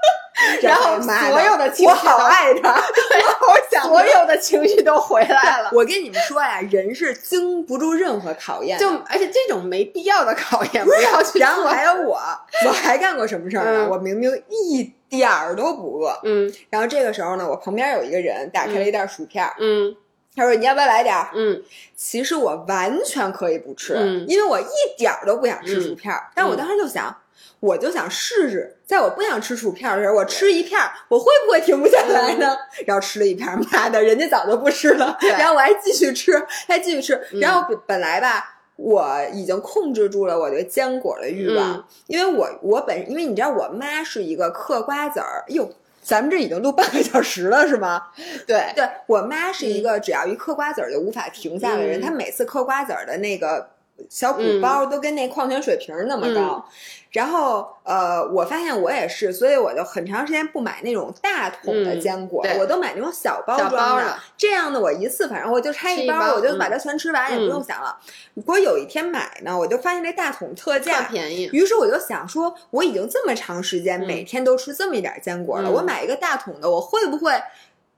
[0.62, 5.70] 然后妈所有的情绪我好都爱他，我好想所有的情绪都回来了。
[5.72, 8.78] 我跟你们说呀，人是经不住任何考验。
[8.78, 11.38] 就而且这种没必要的考验不要去。
[11.38, 12.20] 然后还有我，
[12.66, 13.86] 我还干过什么事儿呢？
[13.86, 19.94] 嗯我明明一点儿都不饿，嗯然后这个时候呢，我旁边有一个人打开了一袋薯片儿，嗯
[20.38, 21.62] 他说：“你要不要来点儿？”嗯
[21.96, 26.30] 其实我完全可以不吃，嗯因为我一点儿都不想吃薯片儿。
[26.34, 27.14] 但我当时就想，
[27.60, 32.56] 我就想试试，在我不想吃薯片儿的时候，我吃一片儿，我会不会停不下来呢？
[32.86, 36.32] 然后吃了一片儿，妈的，人家早就不吃了，然后我还继续吃，
[36.68, 37.14] 还继续吃。
[37.32, 45.68] 嗯然后本本来吧，我已经控制住了我对坚果的欲望，嗯因为我我本因为你知道我妈是一个嗑瓜子儿，哟，
[46.02, 48.08] 咱们这已经录半个小时了是吗？
[48.46, 53.68] 对，对我妈是一个只要一嗑瓜子儿就无法停下的人，嗯她每次嗑瓜子儿的那个
[54.08, 56.64] 小鼓包都跟那矿泉水瓶儿那么高。
[57.10, 67.98] 然后呃，我发现我也是，所以我就很长时间不买那种大桶的嗯坚果，对我都买那种小包装的这样的，我一次反正我就拆一包，一包我就把它全吃完，也不嗯用想了。
[68.34, 71.02] 如果有一天买呢，我就发现这大桶特特价。
[71.08, 71.48] 便宜。
[71.50, 77.32] 于是我就想说，我已经这么长时间嗯每天都吃这么一点坚果了，嗯我买一个大桶的，我会不会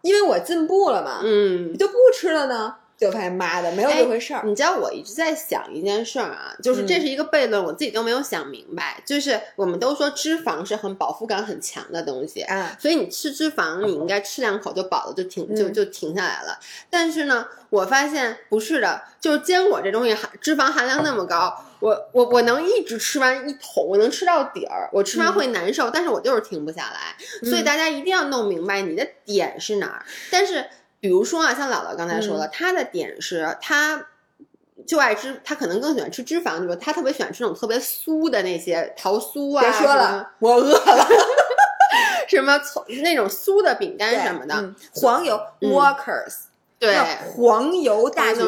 [0.03, 2.77] 因为我进步了嘛，嗯，就不吃了呢？
[3.01, 4.43] 就发现妈的没有哎这回事儿。
[4.45, 9.03] 你知道我一直在想一件事儿啊，就是这嗯是一个悖论，我自己都没有想明白。
[9.07, 16.59] 就是我们都说脂肪是很饱腹感很强的东西，啊，所以你吃脂肪，你应该吃两口就饱了，就停就嗯就停下来了。
[16.91, 27.17] 但是呢，我发现不是的，就是坚果这东西含脂肪含量那么高，我我我能一直吃完一桶，我能吃到底儿，我吃完嗯会难受，但是我就是停不下来。
[27.49, 30.05] 所以嗯大家一定要弄明白你的点是哪儿。
[30.31, 30.67] 但是
[31.01, 34.07] 比如说啊，像姥姥刚才说的，嗯她的点是她。
[34.87, 41.07] 就爱吃，她可能更喜欢吃脂肪，就是她特别喜欢吃那种特别酥的那些桃酥啊，别说了，我饿了。
[42.27, 46.35] 什么葱那种酥的饼干什么的，嗯黄油嗯 Walkers，
[46.79, 46.97] 对，
[47.35, 48.41] 黄油大曲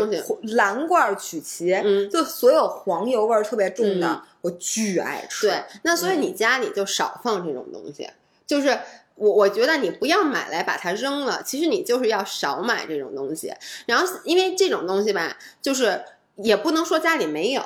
[0.55, 5.49] 蓝罐曲奇，嗯就所有黄油味儿特别重的，嗯我巨爱吃。
[5.49, 8.09] 对，那所以你家里就少放这种东西，
[8.47, 8.81] 就是。
[9.15, 13.53] 我我觉得你不要买来把它扔了，其实你就是要少买这种东西。
[13.87, 16.03] 然后因为这种东西吧，就是
[16.37, 17.63] 也不能说家里没有。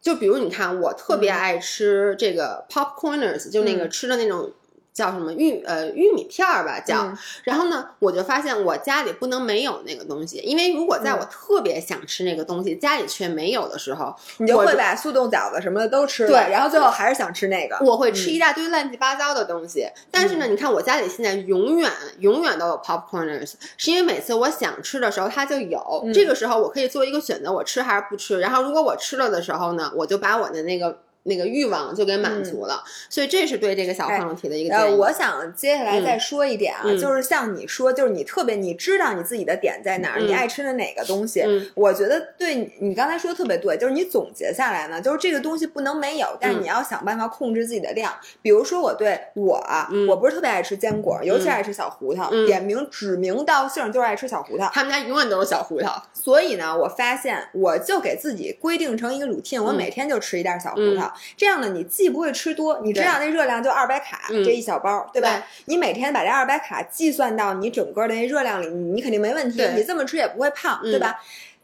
[0.00, 4.52] 就比如你看，我特别嗯爱吃这个 popcorners，、就那个嗯吃的那种
[4.96, 7.02] 叫什么玉呃玉米片儿吧，叫。
[7.02, 17.76] 嗯然后呢，我就发现我家里不能没有那个东西，因为如果在我嗯特别想吃那个东西，家里却没有的时候，你就会把速冻饺子什么的都吃了，对然后最后还是想吃那个。
[17.82, 28.40] 我会吃一大堆乱七八糟的东西，但是呢，你看我家里现在永远永远都有 popcorners，是因为每次我想吃的时候它就有，嗯这个时候我可以做一个选择，我吃还是不吃。
[28.40, 32.82] 然后如果我吃了的时候呢，我就把我的那个那个欲望就给满足了。
[33.08, 34.96] 所以这是对这个小朋友提的一个呃，建议。
[34.96, 41.42] 我想接下来再说一点啊，嗯就是像你说，就是你特别你知道你自己的点在哪你爱吃的哪个东西。
[41.42, 48.12] 嗯我觉得对你你刚才说的特别对，就是你总结下来呢，就是这个东西不能没有，但你要想办法控制自己的量。
[48.42, 54.70] 比如说我对我啊，嗯我不是特别爱吃坚果，尤其嗯爱吃小胡桃，嗯点名指名道姓就是爱吃小胡桃。
[54.72, 56.02] 他们家永远都是小胡桃。
[56.12, 61.12] 所以呢，我发现我就给自己规定成一个 routine，我嗯每天就吃一袋小胡桃。
[61.36, 65.36] 这样呢，你既不会吃多，你知道那热量就二百卡，嗯这一小包，对吧？
[65.36, 71.16] 对你每天把这二百卡计算到你整个的那热量里，你你肯定没问题，你这么吃也不会胖，嗯对吧？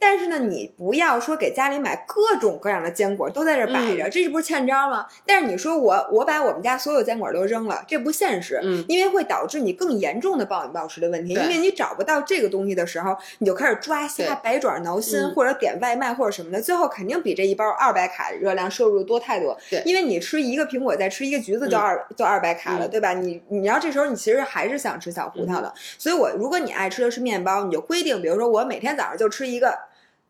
[0.05, 4.11] 但是呢，你不要说给家里买各种各样的坚果都在这摆着，嗯。
[4.11, 5.07] 这是不是欠招吗？
[5.25, 8.85] 但是你说我我把我们家所有坚果都扔了，这不现实，嗯。
[8.88, 15.33] 因为会导致你更严重的暴饮暴食的问题，因为你找不到这个东西的时候，你就开始抓瞎、百爪挠心，嗯。
[15.37, 19.57] 或者点外卖或者什么的，最后肯定比这一包二百卡热量摄入多太多。
[19.71, 19.81] 对。
[19.87, 21.81] 因为你吃一个苹果再吃一个橘子就嗯。
[21.81, 22.91] 二、就二百卡了，嗯。
[22.91, 23.12] 对吧？
[23.12, 29.79] 你你要这时候你其实还是想吃小葡萄的，所以我如果你爱吃的是面包，你就规定，比如说我每天早上就吃一个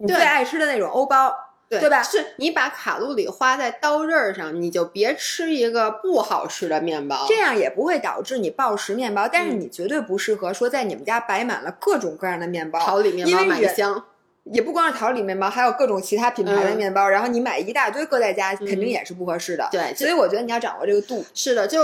[0.03, 1.35] 你最爱吃的那种欧包。
[1.69, 7.25] 对对吧是你把卡路里花在刀刃上，你就别吃一个不好吃的面包。
[7.27, 14.05] 这样也不会导致你暴食面包，但是嗯你绝对不适合说在你们家摆满了各种各样的面包，桃李面包因为人买一箱，
[14.45, 19.67] 也不光是桃李面包，还有各种其他品牌的嗯面包，然后你买一大堆搁在家，肯定也是不合适的。
[19.73, 21.25] 对所以我觉得你要掌握这个度。
[21.33, 21.81] 是的，就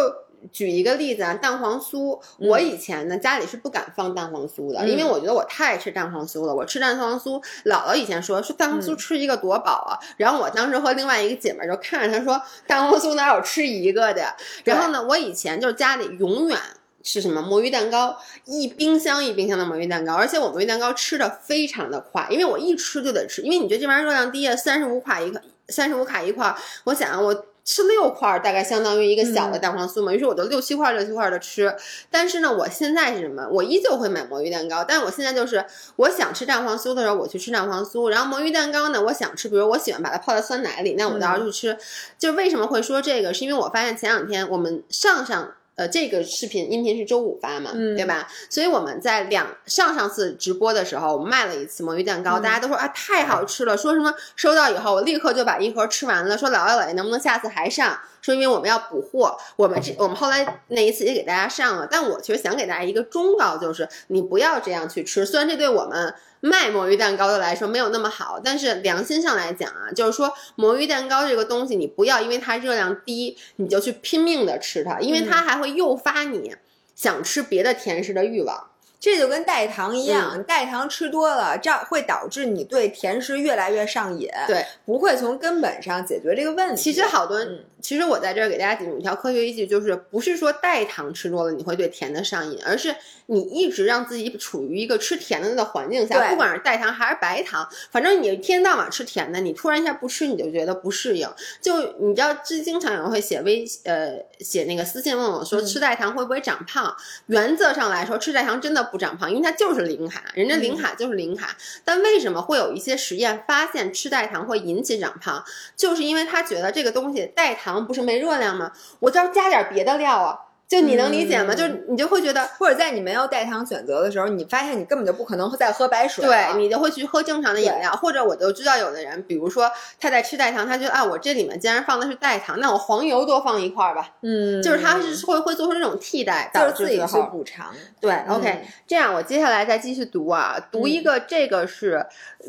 [0.52, 6.54] 举一个例子啊，蛋黄酥，嗯我以前呢家里是不敢放蛋黄酥的，嗯因为我觉得我太爱吃蛋黄酥了。
[6.54, 14.36] 我吃蛋黄酥，姥姥以前说说蛋黄酥嗯吃一个多饱啊，然后我当时和另外一个姐妹就看着她说蛋黄酥哪有吃一个的呀？
[14.64, 16.58] 然后呢，我以前就是家里永远。
[17.04, 18.14] 是什么魔芋蛋糕？
[18.44, 31.76] 一冰箱一冰箱的魔芋蛋糕，而且我魔芋蛋糕吃的非常的快，因为我一吃就得吃，因为你觉得这玩意儿热量低啊，三十五卡一个，三十五卡一块儿，我想啊我吃六块儿大概相当于一个小的蛋黄酥嘛，于是我就六七块儿六七块的吃。
[32.10, 33.46] 但是呢，我现在是什么？
[33.52, 35.62] 我依旧会买魔芋蛋糕，但是我现在就是
[35.96, 38.08] 我想吃蛋黄酥的时候，我去吃蛋黄酥。
[38.08, 41.76] 然后魔芋蛋糕呢，我想吃，比如我喜欢把它泡在酸奶里，那我到时候去吃。
[42.18, 43.34] 就为什么会说这个？
[43.34, 45.52] 是因为我发现前两天我们上上。
[45.78, 48.26] 呃，这个视频音频是周五发嘛，嗯对吧？
[48.50, 57.96] 所以我们在两上上次直播的时候，我们卖了一次魔芋蛋糕，嗯大家都说啊太好吃了，说什么收到以后我立刻就把一盒吃完了，说姥姥姥爷能不能下次还上？
[58.20, 66.12] 说因为我们要补货，我们这我们后来那一次也给大家上了，但我其实想给大家一个忠告，就是你不要这样去吃，虽然这对我们。
[66.40, 76.54] 卖魔芋蛋糕的来说没有那么好，但是良心上来讲啊，就是说魔芋蛋糕这个东西，你不要因为它热量低，你就去拼命的吃它，因为它还会诱发你
[76.94, 78.70] 想吃别的甜食的欲望。
[79.00, 86.82] 这就跟代糖一样，嗯代糖吃多了，这样会导致你对甜食越来越上瘾，对，不会从根本上解决这个问题。
[86.82, 92.92] 其实好多，嗯其实我在这儿给大家提供一条科学依据，就是不是说代糖吃多了你会对甜的上瘾，而是
[93.30, 101.28] 你一直让自己处于一个吃甜的的环境下，不管是代糖还是白糖，反正你一天到晚吃甜的，你突然一下不吃，你就觉得不适应。
[101.60, 106.96] 就你知道，这经常有人会写微呃写那个私信问我说，嗯吃代糖会不会长胖？
[107.26, 111.54] 原则上来说，吃代糖真的不长胖，因为它就是零卡，人家零卡就是零卡。
[111.84, 115.44] 但为什么会有一些实验发现吃代糖会引起长胖？
[115.76, 118.72] 就是因为他觉得这个东西代糖不是没热量吗？
[119.00, 120.47] 我就要加点别的料啊。
[120.68, 121.54] 就你能理解吗？
[121.54, 137.74] 嗯就是你就会觉得，或者在你没有代糖选择的时候，你发现你根本就不可能再喝白水，对你就会去喝正常的饮料，或者我就知道有的人，比如说他在吃代糖，他觉得啊，我这里面竟然放的是代糖，那我黄油多放一块儿吧，嗯，就是他是会会做出这种替代，就是自己去补偿。
[137.98, 142.04] 对嗯，OK，这样我接下来再继续读啊，读一个这个是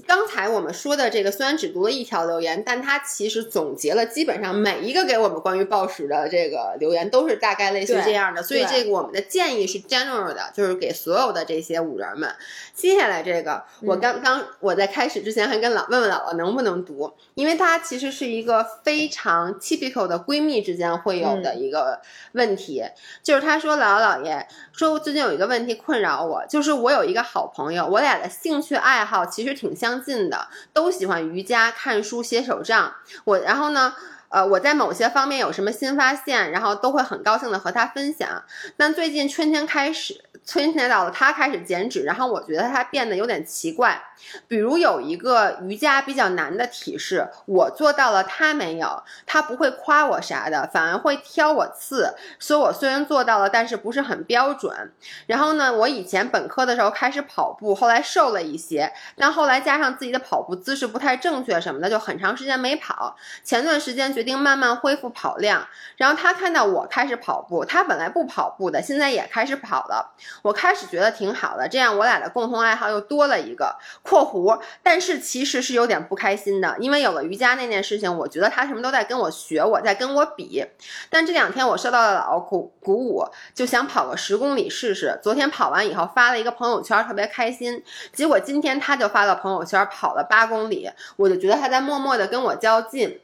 [0.07, 12.29] 刚才我们说的这个，虽然只读了一条留言，但它其实总结了基本上每一个给我们关于暴食的这个留言都是大概类似于这样的，所以这个我们的建议是 general 的，就是给所有的这些五人们。
[12.73, 21.99] 接下来这个，我嗯刚刚我在开始之前还跟老问问姥姥能不能读，因为它其实是一个非常 typical 的闺蜜之间会有的一个
[22.33, 22.83] 问题，
[23.21, 32.93] 就是她说姥姥姥爷说最近有一个问题困扰我，就是我有一个好朋友，我俩的兴趣爱好其实挺相近的，都喜欢瑜伽、看书、写手账。
[33.23, 33.95] 我然后呢？
[34.29, 38.43] 呃，我在某些方面有什么新发现，然后都会很高兴的和他分享。
[38.77, 44.01] 但最近春天开始，春天到了，他开始减脂，然后我觉得他变得有点奇怪。
[44.47, 54.91] 比如有一个瑜伽比较难的体式，我做到了，他没有，他不会夸我啥的，反而会挑我刺，说我虽然做到了，但是不是很标准。
[55.25, 63.15] 然后呢，我以前本科的时候开始跑步，后来瘦了一些，但后来加上自己的跑步姿势不太正确什么的，就很长时间没跑。
[63.43, 65.65] 前段时间决定慢慢恢复跑量，
[65.95, 70.11] 然后他看到我开始跑步，他本来不跑步的，现在也开始跑了。
[70.41, 80.65] 我开始觉得挺好的，这样我俩的共同爱好又多了一个（括弧），但是其实是有点不开心的，因为有了瑜伽那件事情，我觉得他什么都在跟我学，我在跟我比。
[81.09, 83.23] 但这两天我受到了老鼓鼓舞，
[83.55, 85.17] 就想跑个十公里试试。
[85.23, 87.81] 昨天跑完以后发了一个朋友圈，特别开心。
[88.11, 93.21] 结果今天他就发了朋友圈，跑了八公里，我就觉得他在默默的跟我较劲。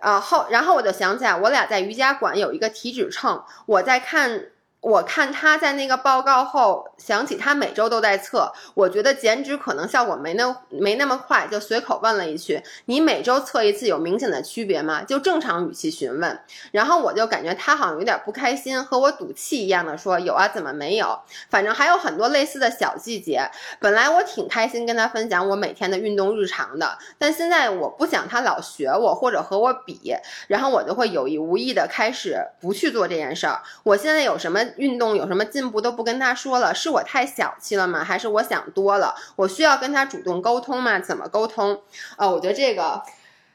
[0.00, 4.46] 啊后，然后我就想起来，我俩在瑜伽馆有一个体脂秤，我在看。
[4.86, 21.18] 我看他在那个报告后，想起他每周都在测，我觉得减脂可能效果没那没那么快，就随口问了一句：“你每周测一次有明显的区别吗？”就正常语气询问，然后我就感觉他好像有点不开心，和我赌气一样的说：“有啊，怎么没有？”
[21.50, 23.50] 反正还有很多类似的小细节。
[23.80, 30.14] 本来我挺开心跟他分享我每天的运动日常的，但现在我不想他老学我或者和我比，
[30.46, 33.60] 然后我就会有意无意的开始不去做这件事儿。
[33.82, 38.04] 我现在有什么运动有什么进步都不跟他说了，是我太小气了吗？
[38.04, 39.14] 还是我想多了？
[39.36, 40.98] 我需要跟他主动沟通吗？
[40.98, 41.80] 怎么沟通？
[42.16, 43.02] 啊，我觉得这个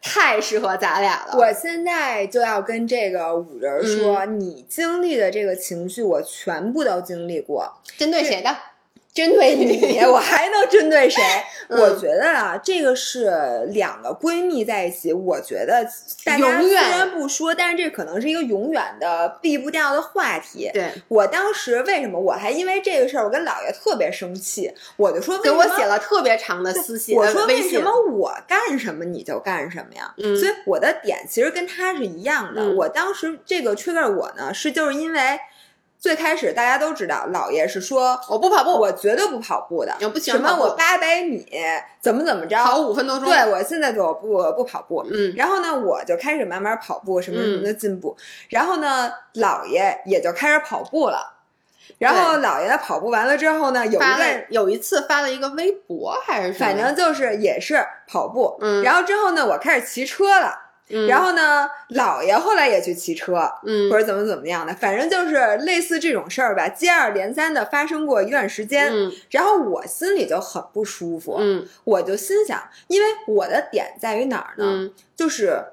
[0.01, 1.37] 太适合咱俩了。
[1.37, 7.71] 我现在就要跟这个五人说，你经历的这个情绪，我全部都经历过。
[7.97, 8.55] 针对谁的？
[9.15, 9.99] 针对你。
[10.05, 11.21] 我还能针对谁？
[11.21, 13.31] 嗯我觉得啊，这个是
[13.67, 15.81] 两个闺蜜在一起，我觉得
[16.25, 20.69] 大家虽然不说，但是这可能是一个永远的避不掉的话题。
[20.73, 30.13] 对，我当时为什么我还因为这个事儿，我跟姥爷特别生气，我就说给我写了特别长的私信，我说为什么我干什么你就干什么呀？
[30.17, 32.61] 嗯所以我的点其实跟他是一样的。
[32.61, 35.39] 嗯我当时这个 trigger 我呢，是就是因为
[36.01, 41.45] 最开始大家都知道，姥爷是说我不跑步，我绝对不跑步的，什么我八百米
[42.01, 43.29] 怎么怎么着，跑五分多钟。
[43.29, 45.05] 对，我现在就我不不跑步。
[45.11, 48.17] 嗯然后呢，我就开始慢慢跑步，什么什么嗯的进步。
[48.49, 51.37] 然后呢，姥爷也就开始跑步了。
[51.99, 56.65] 然后姥爷跑步完了之后呢，有一个有一次发了一个微博还是什么？
[56.65, 58.57] 反正就是也是跑步。
[58.61, 60.70] 嗯然后之后呢，我开始骑车了。
[60.93, 68.91] 嗯然后呢，姥爷后来也去骑车，嗯或者怎么怎么样的，反正就是类似这种事儿吧，接二连三的发生过一段时间。
[68.91, 74.65] 嗯然后我心里就很不舒服，嗯我就心想，因为我的点在于哪儿呢？
[74.65, 75.63] 嗯就是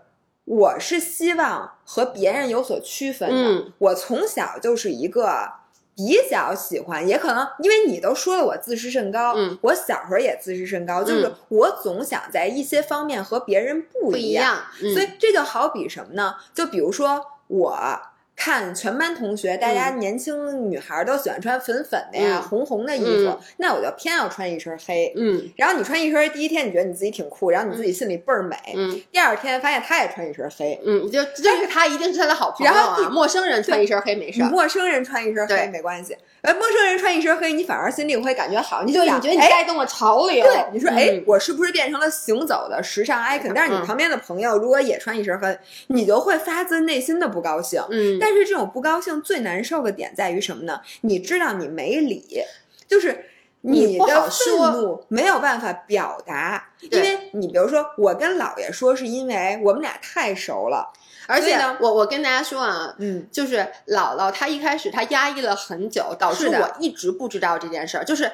[0.45, 3.51] 我是希望和别人有所区分的。
[3.51, 5.51] 嗯我从小就是一个
[5.99, 16.37] 比较喜欢，也可能因为你都说了我自视甚高，嗯我小时候也自视甚高，就是嗯我总想在一些方面和别人不不一一样，嗯所以这就好比什么呢？
[16.55, 18.01] 就比如说我。
[18.39, 25.13] 看全班同学，大家年轻女孩都喜欢穿粉粉的呀、嗯红红的衣服，嗯那我就偏要穿一身黑。
[25.17, 28.57] 嗯然后你穿一身黑，第一天你觉得你自己挺酷，然后你自己心里倍儿美。
[28.77, 34.49] 嗯第二天发现他也穿一身黑，嗯，就就是他一定是他的好朋友然后啊，陌生人穿一身黑没事儿。
[34.49, 36.17] 陌生人穿一身黑没关系，
[36.49, 40.43] 而陌生人穿一身黑，你反而心里会感觉好，你就你觉得你哎带动了潮流？
[40.43, 43.53] 对，你说，哎嗯，我是不是变成了行走的时尚 icon？
[43.55, 47.83] 但是你嗯旁边的朋友如果也穿一身黑，你就会发自内心的不高兴。
[47.91, 50.81] 嗯，但是这种不高兴最难受的点在于什么呢？
[51.03, 52.43] 你知道你没理，
[52.89, 53.27] 就是
[53.61, 60.91] 你的愤说怒没有办法表达，因为你比如说，我跟姥爷说，是因为我们俩太熟了，
[61.29, 68.05] 而且呢我我跟大家说啊，嗯，就是姥姥她一开始她压抑了很久，导致我一直不知道这件事儿。
[68.05, 68.33] 就是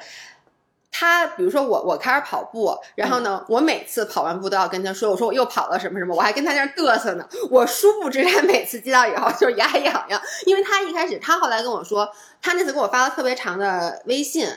[0.91, 7.27] 她，比如说我我开始跑步，然后呢，我每次跑完步都要跟她说，我说我又跑了什么什么，我还跟她在那儿嘚瑟呢。
[7.51, 12.09] 我殊不知她每次接到以后就是牙痒痒，因为她一开始她后来跟我说，
[12.41, 14.47] 她那次给我发了特别长的微信。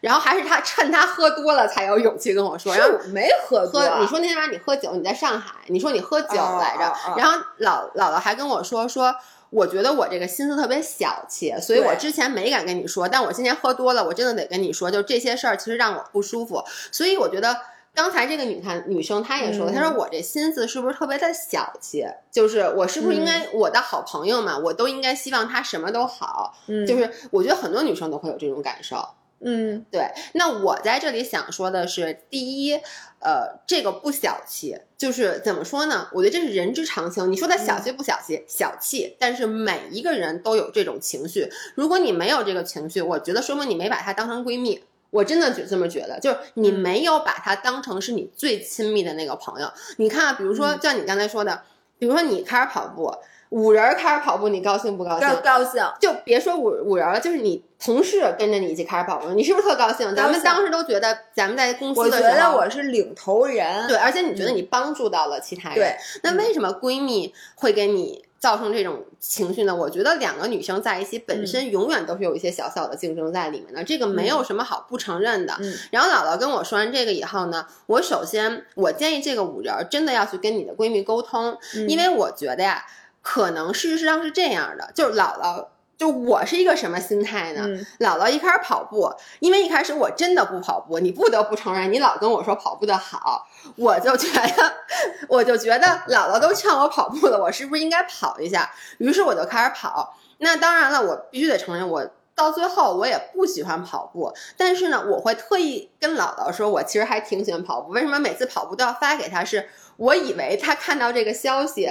[0.00, 9.14] 然后还是他趁他喝多了才有勇气跟我说，然后我没喝多，喝，你说那天晚上你喝酒，你在上海，你说你喝酒哦来着，哦哦然后姥姥姥还跟我说说，
[9.50, 17.56] 我觉得我这个心思特别小气，所以我之前没敢跟你说，但我今天喝多了，我真的得跟你说，就这些事儿其实让我不舒服，所以我觉得。
[17.94, 22.06] 刚才这个女看女生她也说她说我这心思是不是特别的小气？
[22.30, 26.54] 就是我是不是应该、嗯我的好朋友嘛，我都应该希望她什么都好。
[26.68, 29.04] 嗯，就是我觉得很多女生都会有这种感受。
[29.40, 32.74] 嗯对，那我在这里想说的是，第一，
[33.20, 36.08] 呃，这个不小气，就是怎么说呢？
[36.12, 37.30] 我觉得这是人之常情。
[37.30, 38.44] 你说他小气不小气？
[38.48, 41.48] 小气，但是每一个人都有这种情绪。
[41.76, 44.82] 如果你没有这个情绪，我觉得说明你没把她当成闺蜜。
[45.10, 49.72] 我真的就这么觉得，就是你嗯没有把她当成是你最亲密的那个朋友。
[49.96, 51.62] 你看啊，比如说嗯像你刚才说的，
[51.98, 53.10] 比如说你开始跑步，
[53.48, 55.26] 五人开始跑步，你高兴不高兴？
[55.26, 60.14] 高高兴，就别说五五人了，就是你同事跟着你一起开始跑步，你是不是特高兴？
[60.14, 69.72] 咱们当时都觉得咱们在公我觉司的时候，得我是领头人，对，而且你觉得你帮助到了其他人，对，那为什么闺蜜会给你造成这种情绪呢？
[69.72, 75.54] 我觉得两个女生在一起本身永远都是有一些小小的竞争在里面的，这个没有什么好不承认的。
[75.60, 82.84] 嗯然后姥姥跟我说完这个以后呢，我首先我建议这个五人儿真的要去跟你的闺蜜沟通，嗯因为我觉得呀，
[83.22, 85.66] 可能事实上是这样的，就是姥姥。
[85.98, 87.62] 就我是一个什么心态呢？
[87.66, 93.44] 嗯姥姥一开始跑步，因为一开始我真的不跑步，你不得不承认，你老跟我说跑步的好，
[93.74, 94.72] 我就觉得，
[95.28, 98.70] 我就觉得姥姥都劝我跑步了，我是不是应该跑一下？
[98.98, 100.14] 于是我就开始跑。
[100.38, 107.90] 那当然了，我必须得承认，我到最后我也不喜欢跑步，但是呢，我会特意跟姥姥说，我其实还挺喜欢跑步。
[107.90, 109.42] 为什么每次跑步都要发给她？
[109.44, 111.90] 是我以为她看到这个消息。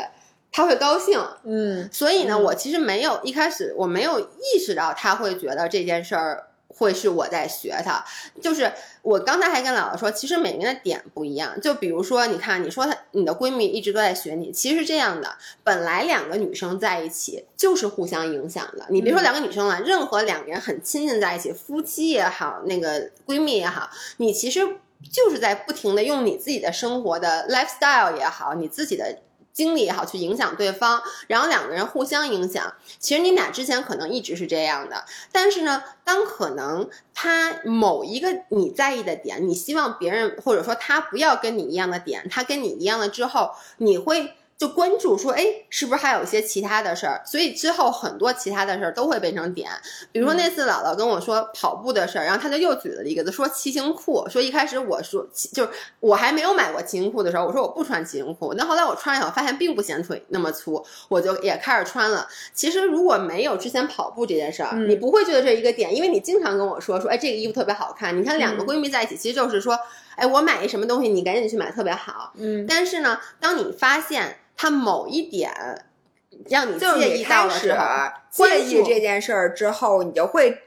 [0.51, 8.03] 她会高兴，嗯所以呢，嗯我其实没有一开始我没有意识到他会觉得这件事儿会是我在学他。
[8.41, 8.71] 就是
[9.03, 11.59] 我刚才还跟姥姥说，其实每个人的点不一样。
[11.61, 18.87] 就比如说，你看，你说她你的闺蜜一直都在学你，其实是这样的，本来两个女生在一起就是互相影响的。
[18.89, 24.61] 你别说嗯两个女生了，任何两个人很亲近在一起，夫妻也好，那个闺蜜也好，你其实
[25.11, 29.19] 就是在不停的用你自己的生活的 lifestyle 也好，你自己的。
[29.57, 32.75] 经历也好，去影响对方，然后两个人互相影响。
[32.99, 44.35] 其实你们俩之前可能一直是这样的，但是呢，当可能他某一个你在意的点，你希望别人或者说他不要跟你一样的点，他跟你一样了之后，你会。
[44.57, 47.21] 就关注说，哎，是不是还有一些其他的事儿？
[47.23, 49.69] 所以之后很多其他的事儿都会变成点。
[50.11, 54.27] 比如说那次姥姥跟我说跑步的事儿，然后他就又举了一个，说骑行裤。
[54.27, 58.55] 说一开始我说就是我还没有买过骑行裤的时候，我说我不穿骑行裤。
[58.55, 62.27] 那后来我穿上以后发现并不显腿那么粗，我就也开始穿了。
[62.53, 68.17] 其实如果没有之前跑步这件事儿，嗯你不会觉得这是一个点，因为你经常跟我说说，哎，这个衣服特别好看。
[68.17, 69.77] 你看两个嗯闺蜜在一起，其实就是说，
[70.17, 72.33] 哎，我买一什么东西，你赶紧去买，特别好。
[72.37, 75.51] 嗯，但是呢，当你发现它某一点
[76.49, 80.63] 让你介意到开始了之后，介意这件事儿之后，你就会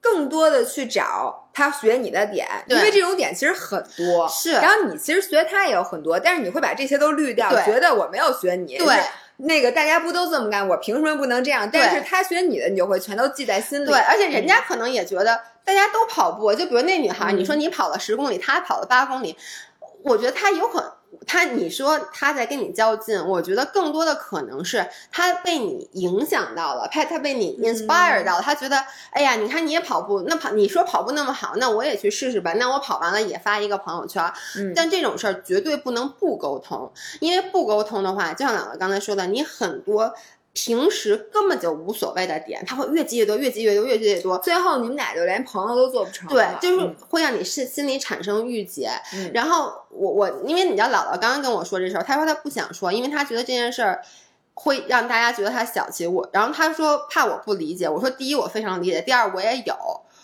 [0.00, 4.28] 更多的去找他学你的点，因为这种点其实很多。
[4.28, 8.76] 是然后你其实学他也有很多，但是你会把这些都滤掉，对觉得我没有学你。
[8.78, 9.00] 对
[9.40, 11.70] 那个大家不都这么干，我凭什么不能这样？
[11.72, 13.86] 但是他学你的，你就会全都记在心里。
[13.86, 19.36] 对，而且人家可能也觉得大家都跑步，就比如那女孩，嗯你说你跑了十公里，她跑了八公里，
[20.02, 20.90] 我觉得她有可能。
[21.26, 34.24] 她，你说她在跟你较劲，我觉得更多的可能是她被你影响到了，她她被你 inspire 到了，她觉得，哎呀，你看你也跑步，那跑你说跑步那么好，那我也去试试吧，那我跑完了也发一个朋友圈。
[34.56, 36.90] 嗯但这种事儿绝对不能不沟通，
[37.20, 40.14] 因为不沟通的话，就像姥姥刚才说的，你很多
[40.60, 44.36] 平时根本就无所谓的点，他会越积越多，越积越多，越积越多。
[44.38, 48.90] 最后你们俩就连朋友都做不成对，就是嗯会让你心心里产生郁结。
[49.14, 54.02] 嗯然后我我因为你知道姥姥刚刚跟我说这事儿，她说她不想说，因为她觉得这件事儿
[54.54, 56.28] 会让大家觉得她小气我。
[56.32, 59.76] 然后她说怕我不理解，我说第一我非常理解，第二我也有。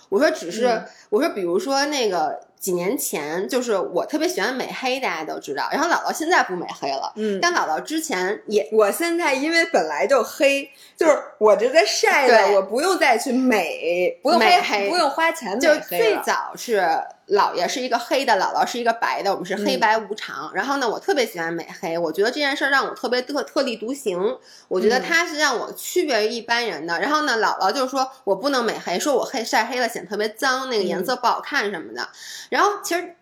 [0.09, 5.69] 我说只是、嗯我说比如说那个几年前，就是我特别喜欢美黑，大家都知道。
[5.71, 7.39] 然后姥姥现在不美黑了，嗯。
[7.39, 16.83] 但姥姥之前也我现在因为本来就黑，就是我这在晒的，我不用再去美，不用美黑不用花钱美就黑最了早是
[17.29, 20.53] 姥爷是一个黑的，姥姥是一个白的，我们是黑嗯白无常。
[20.55, 27.01] 然后呢，我特别喜欢美黑，我觉得这件事儿让我特别特特立独行，我觉得嗯它是让我区别于一般人的。
[27.01, 32.07] 然后呢，姥姥就说我不能美黑，说我黑晒黑了显特别脏，那个颜嗯色不好看什么的。
[32.51, 33.17] 然后其实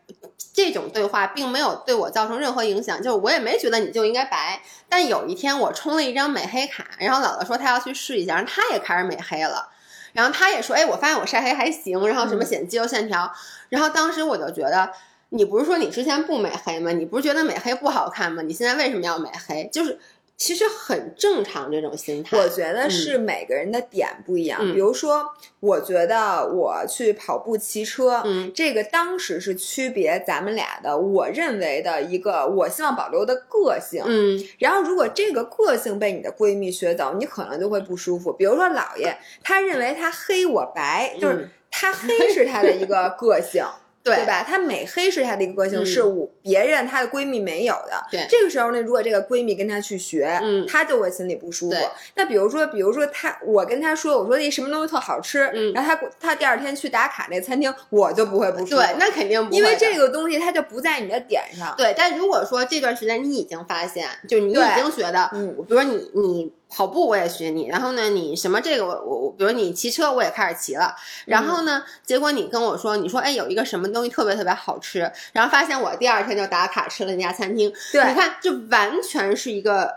[0.53, 4.61] 这种对话并没有对我造成任何影响，就是我也没觉得你就应该白。
[4.89, 9.69] 但有一天我充了一张美黑卡，然后姥姥说她要去试一下，然后她也开始美黑了。
[10.13, 13.33] 然后他也说，哎，我发现我晒黑还行，然后什么嗯显肌肉线条。
[13.69, 14.91] 然后当时我就觉得，
[15.31, 16.91] 你不是说你之前不美黑吗？
[16.93, 18.43] 你不是觉得美黑不好看吗？
[18.43, 19.69] 你现在为什么要美黑？
[19.73, 19.99] 就是
[20.37, 22.37] 其实很正常这种心态。
[22.37, 24.59] 我觉得是每个人的点不一样。
[24.61, 25.25] 嗯比如说，
[25.61, 34.03] 我觉得我去跑步、骑车，嗯这个当时是区别咱们俩的，我认为的一个我希望保留的个性。
[34.05, 38.33] 嗯然后，如果这个个性被你的闺蜜学走，你可能就会不舒服。
[38.33, 43.65] 比如说，姥爷他认为他黑我白，就是嗯他黑是他的一个个性。
[44.03, 44.43] 对对吧？
[44.43, 48.05] 她美黑是她的一个个性，嗯是我别人她的闺蜜没有的。
[48.11, 51.87] 对这个时候呢，如果这个闺蜜跟她去学，嗯她就会心里不舒服对。
[52.17, 58.77] 那比如说，比如说她，我跟她说，我说那什么东西特好吃，嗯然后她她第二天去打卡那餐厅，我就不会不舒服。
[58.77, 61.75] 对，那肯定不会的因为这个东西它就不在你的点上。
[61.77, 70.95] 对，但如果说这段时间你已经发现，就你已对经觉得，嗯比如说你你跑步我也学你，然后呢你什么这个我我我，比如你骑车我也开始骑了，
[71.27, 75.01] 然后呢，结果你跟我说，你说哎有一个什么东西特别特别好吃，
[75.33, 78.03] 然后发现我第二天就打卡吃了那家餐厅，对。
[78.09, 79.93] 你看这完全是一个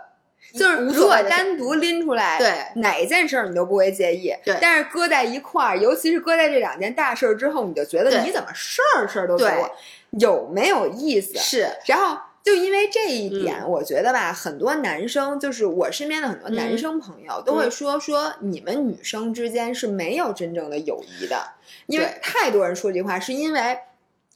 [0.54, 4.58] 就是如果单独拎出来，对哪一件事儿你都不会介意，对。
[4.62, 9.72] 但是搁在一块儿，尤其是搁在这两件大事儿之后，你就觉得你怎么事儿事儿都给对我，
[10.20, 11.38] 有没有意思？
[11.40, 11.70] 是。
[11.86, 21.44] 然后就因为这一点，嗯我觉得吧，很多男生，就是我身边的很多男嗯生朋友、都会说说你们女生之间是没有真正的友谊的，
[21.88, 23.80] 因为太多人说这句话，是因为。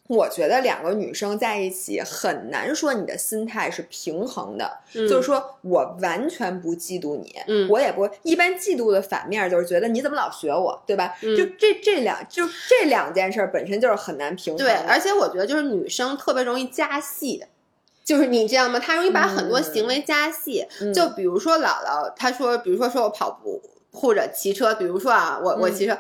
[0.10, 11.14] 我觉得两个女生在一起很难说你的心态是平衡的，嗯就是说我完全不嫉妒你，嗯我也不一般嫉妒的反面就是觉得你怎么老学我，对吧？
[11.22, 14.74] 嗯就这这两就这两件事儿本身就是很难平衡的。
[14.74, 17.46] 对，而且我觉得就是女生特别容易加戏。
[18.10, 18.80] 就是你知道吗？
[18.80, 20.66] 他容易把很多行为加戏。
[20.82, 25.96] 嗯就比如说姥姥，他说，比如说说我跑步或者骑车，比如说啊，我我嗯骑车，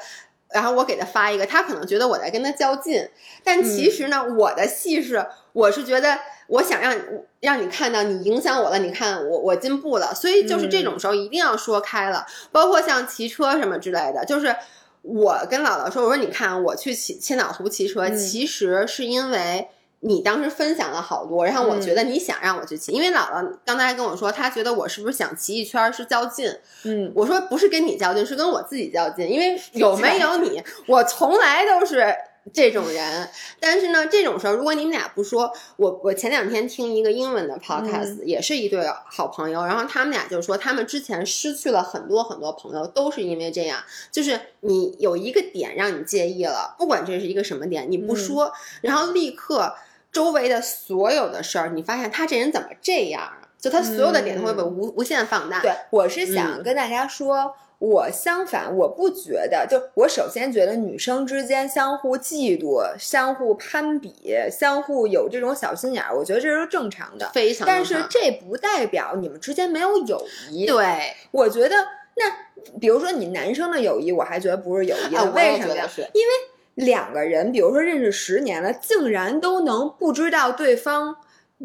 [0.51, 3.07] 然后我给他发一个，他可能觉得我在跟他较劲，
[3.43, 6.95] 但其实呢，我的戏是，我是觉得我想让
[7.41, 14.55] 让你看到你影响我了，你看我我进步了，所以就是这种时候一定要说开了，包括像骑车什么之类的，就是。
[15.01, 19.69] 我跟姥姥说，我说你看，我去骑千岛湖骑车，嗯其实是因为
[20.01, 26.49] 你当时分享了好多，然后我觉得你想让我去骑，因为姥姥刚才跟我说，她觉得我是不是想骑一圈儿是较劲，
[26.85, 32.15] 嗯，我说不是跟你较劲，是跟我自己较劲，因为有没有你，我从来都是
[32.53, 33.29] 这种人。
[33.59, 49.75] 但是呢，这种时候如果你们俩不说，我我前两天听一个英文的 podcast，、也是一对好朋友，然后他们俩就说他们之前失去了很多很多朋友，都是因为这样，就是你有一个点让你介意了，不管这是一个什么点，你不说，然后立刻
[50.11, 53.49] 周围的所有的事儿，你发现他这人怎么这样啊？
[53.59, 55.61] 就他所有的点都会被无、无限放大。
[55.61, 57.55] 对，我是想跟大家说。
[57.79, 67.29] 我相反，我不觉得，就我首先觉得女生之间相互嫉妒、相互攀比、相互有这种小心眼儿，我觉得这是正常的。
[67.33, 71.75] 非常但是这不代表你们之间没有友谊。，对，我觉得
[72.17, 75.89] 那比如说你男生的友谊，我还觉得不是友谊为什么呀？
[76.13, 76.33] 因为
[76.79, 81.15] 两个人，比如说认识十年了，竟然都能不知道对方。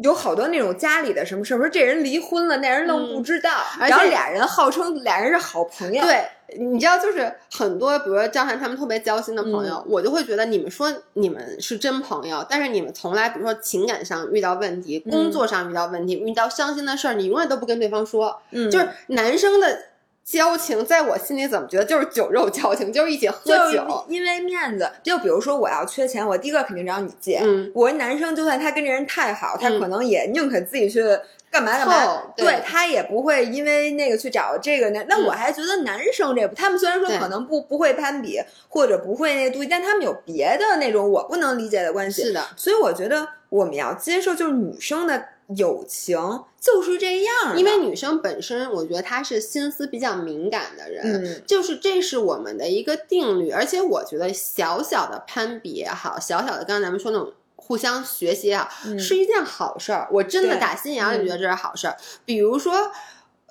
[0.03, 3.49] 有好多那种家里的什么事儿，说这人离婚了，那人愣不知道，
[3.79, 6.25] 而且然后俩人号称俩人是好朋友，对，
[6.59, 18.41] 你知道，就是很多，比如说张涵他们特别交心的朋友，我就会觉得你们说你们是真朋友，但是你们从来，比如说情感上遇到问题，工作上遇到问题，遇到伤心的事儿，你永远都不跟对方说。
[18.51, 19.79] 嗯，就是男生的
[20.25, 24.03] 交情，在我心里怎么觉得就是酒肉交情，就是一起喝酒。
[24.09, 24.91] 因为面子。
[25.03, 27.39] 就比如说我要缺钱，我第一个肯定找你借。
[27.43, 31.03] 嗯，我男生就算他跟这人太好，他嗯可能也宁可自己去
[31.51, 35.05] 干嘛干嘛凑，对对他也不会因为那个去找这个那。
[35.07, 42.23] 那嗯我还觉得男生这，他们虽然说可能不不会攀比或者不会那个妒忌，但他们有别的那种我不能理解的关系。
[42.23, 45.23] 是的，所以我觉得我们要接受，就是女生的
[45.55, 46.17] 友情
[46.59, 51.23] 就是这样，因为女生本身，我觉得她是心思比较敏感的人。
[51.23, 60.07] 嗯就是这是我们的一个定律，而且我觉得小小的攀比也好，小小的刚才咱们说那种互相学习也好，嗯是一件好事儿。
[60.11, 61.95] 我真的打心眼里觉得这是好事儿。
[62.25, 62.91] 比如说，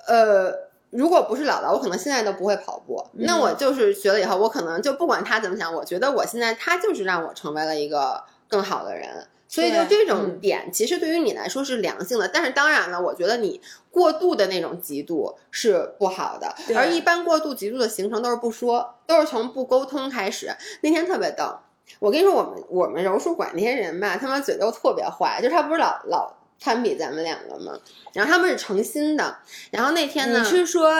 [0.09, 0.53] 呃，
[0.91, 3.05] 如果不是姥姥，我可能现在都不会跑步。
[3.13, 9.29] 那嗯我就是学了以后，我可能就不管他怎么想，我觉得我现在他就是让我成为了一个更好的人。
[9.55, 20.51] 所以就这种嗯点，其实对于你来说是良性的，但是当然了，我觉得你过度的那种嫉妒是不好的，而一般过度嫉妒的形成都是不说，都是从不沟通开始。
[20.81, 21.57] 那天特别逗，
[22.01, 27.79] 我跟你说，我们我们柔术馆那些人吧，他们嘴都特别坏，就是他不是老老攀比咱们两个吗？
[28.13, 29.37] 然后他们是诚心的，
[29.71, 30.93] 然后那天呢你，是说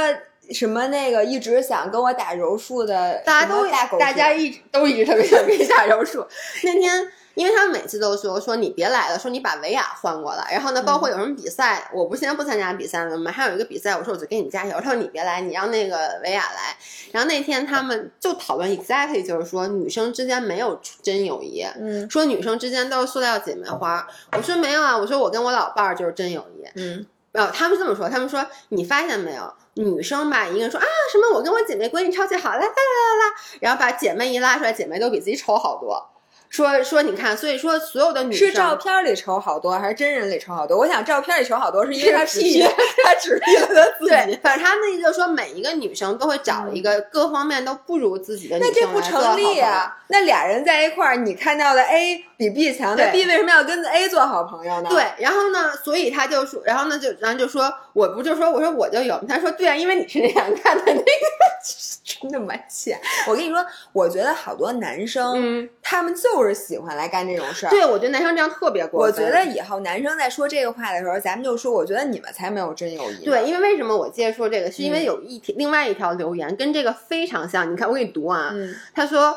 [0.51, 3.67] 什么那个一直想跟我打柔术的大家都
[3.99, 6.25] 大家一直都一直特别想跟你打柔术。
[6.63, 10.49] 那天，因为他们每次都说说你别来了，说你把维亚换过来。
[10.53, 13.31] 然后呢，包嗯括有什么比赛，我不现在不参加比赛了吗？
[13.31, 14.73] 还有一个比赛，我说我就给你加油。
[14.81, 16.77] 他说你别来，你让那个维亚来。
[17.13, 21.63] 然后那天他们就讨论 exactly，就是说女生之间没有真友谊。
[21.79, 26.65] 嗯说女生之间都是塑料姐妹花，我说没有啊，我说我跟我老伴儿就是真友谊。
[26.77, 36.11] 嗯呃，他们是这么说，他们说你发现没有，女生吧，一个人说啊什么我跟我姐妹关系超级好，来来来来来，然后把姐妹一拉出来，姐妹都比自己丑好多。
[36.55, 40.79] 说说你看，所以说所有的女生是照片里丑好多，还是真人里丑好多？
[40.79, 42.69] 我想照片里丑好多，是因为他是只 P 是
[43.05, 49.59] 他只 P 了他自对己，，反正他们的意思就是说，每一个女生都会找一个各方面都不如自己的女那这不成立。
[49.59, 49.97] 啊！
[50.09, 54.89] 那俩人在一块儿，你看到的 A 比 B 强，那对 B 为什么要跟 A 做好朋友呢？
[54.91, 61.03] 对，然后呢，所以他就说，然后呢就，然后就说，我不就说，我说我就有，他说对啊，因为你是那样看的那个，
[62.21, 62.99] 真的蛮欠。
[63.29, 67.71] 我跟你说，我觉得好多男生，嗯，他们就是喜欢来干这种事儿。
[67.71, 69.31] 对，我觉得男生这样特别过分我。
[69.31, 73.25] 觉得以后男生在说这个话的时候，咱们就说，我觉得你们才没有真友谊。
[73.25, 77.71] 对，，因为为什么我接着说这个，是因为嗯有一条、另外一条留言跟这个非常像。
[77.71, 79.37] 你看，我给你读啊，嗯，他说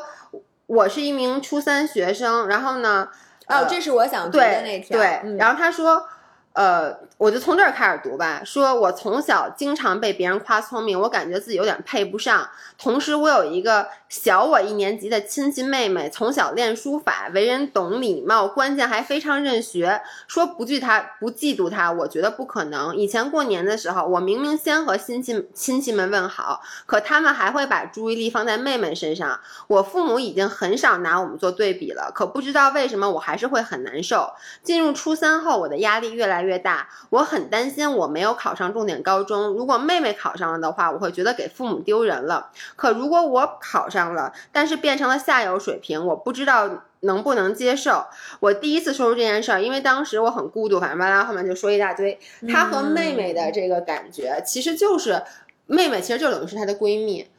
[0.68, 3.08] 我是一名初三学生，然后呢，
[3.48, 4.96] 哦，呃这是我想读的那条。
[4.96, 6.08] 对对，嗯然后他说。
[6.54, 8.42] 呃，我就从这儿开始读吧。
[8.44, 12.48] 说我从小经常被别人夸聪明，我感觉自己有点配不上。
[12.78, 20.00] 同时，我有一个小我一年级的亲戚妹妹，从小练书法，为人懂礼貌，关键还非常认学。
[20.28, 22.94] 说不惧她，不嫉妒她，我觉得不可能。
[22.96, 29.40] 以前过年的时候，我明明先和亲戚亲戚们问好，可他们还会把注意力放在妹妹身上。
[29.66, 34.30] 我父母已经很少拿我们做对比了，可不知道为什么我还是会很难受。
[34.62, 39.48] 进入初三后，我的压力越来越大，我很担心我没有考上重点高中。
[39.48, 42.50] 如果妹妹考上了的话，我会觉得给父母丢人了。
[42.76, 48.04] 可如果我考上了，但是变成了下游水平，我不知道能不能接受。
[48.40, 52.18] 我第一次说出这件事儿，因为当时我很孤独，反正巴拉后面就说一大堆。
[52.46, 55.22] 她和妹妹的这个感觉，其实就是
[55.66, 57.30] 妹妹，其实就等于是她的闺蜜。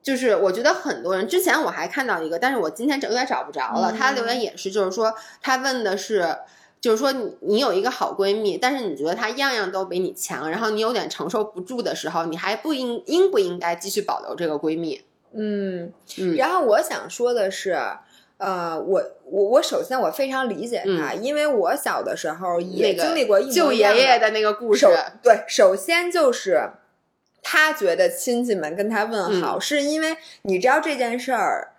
[0.00, 3.92] 就是我觉得很多人之前我还看到一个，但是我今天整有点找不着了。
[3.92, 5.12] 她留言也是，就是说
[5.42, 6.36] 她问的是。
[6.88, 15.04] 就是说你你有一个好闺蜜，但是你觉得她样样都比你强，然后你有点承受不住的时候，你还不应应不应该继续保留这个闺蜜？
[15.34, 17.76] 嗯，嗯然后我想说的是，
[18.38, 24.86] 呃，我我我首先我非常理解他，因为我小的时候也经历过一模舅一样爷爷的那个故事，
[25.22, 26.70] 对，首先就是
[27.42, 31.74] 他觉得亲戚们跟他问好，嗯是因为你知道这件事儿。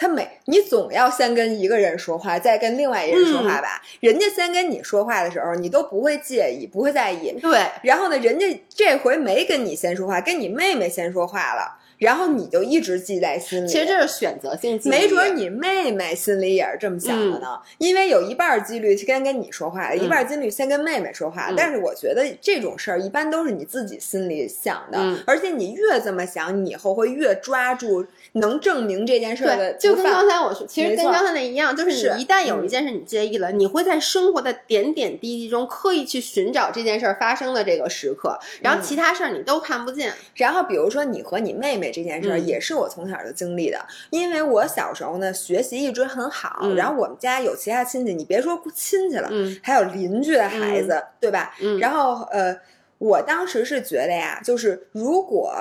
[0.00, 3.82] 他每你总要先跟一个人说话，再跟另外一个人说嗯话吧。
[4.00, 7.30] 人家先跟你说话的时候，你都不会介意，不会在意。
[7.38, 11.76] 对，然后呢，人家这回没跟你先说话，跟你妹妹先说话了。
[12.00, 13.68] 然后你就一直记在心里。
[13.68, 21.52] 其实这是选择性记忆，没准你妹妹心里也是这么想的呢，因为有一半几率先跟你说话，一半几率先跟妹妹说话。
[21.54, 29.74] 但是我觉得这种事儿一般都是你自己心里想的，而且你越这么想，你以后会越抓住能证明这件事的。
[29.74, 40.12] 就跟刚才我说，其实跟刚才那一样，就是你一旦有一件事你介意了，你会在生活的点点滴滴中刻意去寻找这件事发生的这个时刻，然后其他事儿你都看不见。
[40.36, 43.78] 然后比如说你和你妹妹这件事儿，也是我从小就经历的，
[44.10, 49.30] 因为我小时候呢学习一直很好，然后我们家有其他亲戚，你别说亲戚了，
[49.62, 51.54] 还有邻居的孩子，对吧？
[51.78, 52.56] 然后呃，
[52.98, 55.54] 我当时是觉得呀，就是如果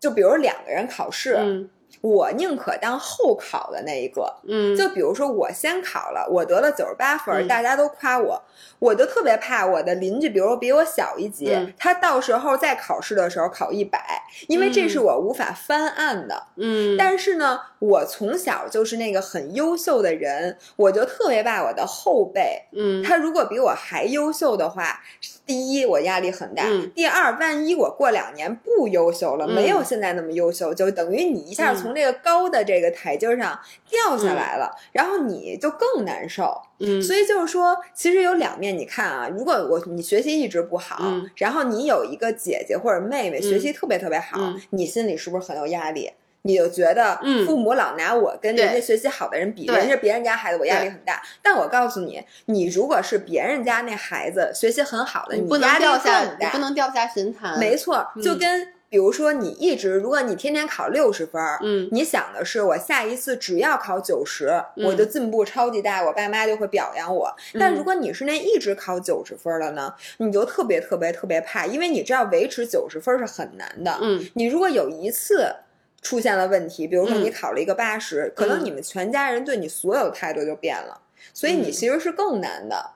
[0.00, 1.68] 就比如两个人考试。
[2.08, 8.40] 我宁可当后考的那一个，嗯，就比如说我先考了，我得了九十八分，大家都夸我，
[8.78, 25.00] 我就特别怕我的邻居，比如说比我小一级，他到时候在考试的时候考一百，因为这是我无法翻案的，嗯，但是呢，我从小就是那个很优秀的人，我就特别怕我的后辈，嗯，他如果比我还优秀的话，
[25.44, 26.62] 第一我压力很大，
[26.94, 36.60] 第二万一我过两年不优秀了，没有现在那么优秀，就等于你一下从这个高的这个台阶上掉下来了，然后你就更难受。
[36.78, 38.76] 嗯，所以就是说，其实有两面。
[38.76, 41.02] 你看啊，如果我你学习一直不好，
[41.36, 46.12] 然后你有一个姐姐或者妹妹学习特别特别好，你心里是不是很有压力？
[46.42, 51.20] 你就觉得父母老拿我跟人家学习好的人比，人家别人家孩子，我压力很大。
[51.42, 57.58] 但我告诉你，你如果是别人家那孩子学习很好的，你不能掉下，你不能掉下神坛。
[57.58, 58.74] 没错，就跟。
[58.88, 67.34] 比如说，你一直，如果你天天考六十分儿，嗯，你想的是我下一次只要考九十，我就进步超级大，我爸妈就会表扬我。
[67.58, 73.98] 但如果你是那一直考九十分的呢，你就特别特别特别怕，因为你知道维持九十分是很难的。
[74.00, 75.54] 嗯，你如果有一次
[76.00, 81.00] 出现了问题，比如说你考了一个八十，可能你们全家人对你所有态度就变了，
[81.34, 82.92] 所以你其实是更难的。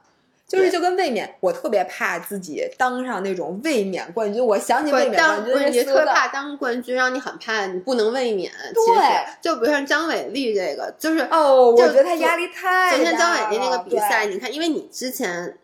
[0.50, 4.44] 就是就跟卫冕，我特别怕自己当上那种卫冕冠军。
[4.44, 8.50] 我想起卫冕冠军，你特别怕当冠军，让你很怕你不能卫冕。
[8.74, 12.96] 对，就比如像张伟丽这个，就是哦，我觉得他压力太大。
[12.96, 15.56] 昨天张伟丽那个比赛，你看，因为你之前。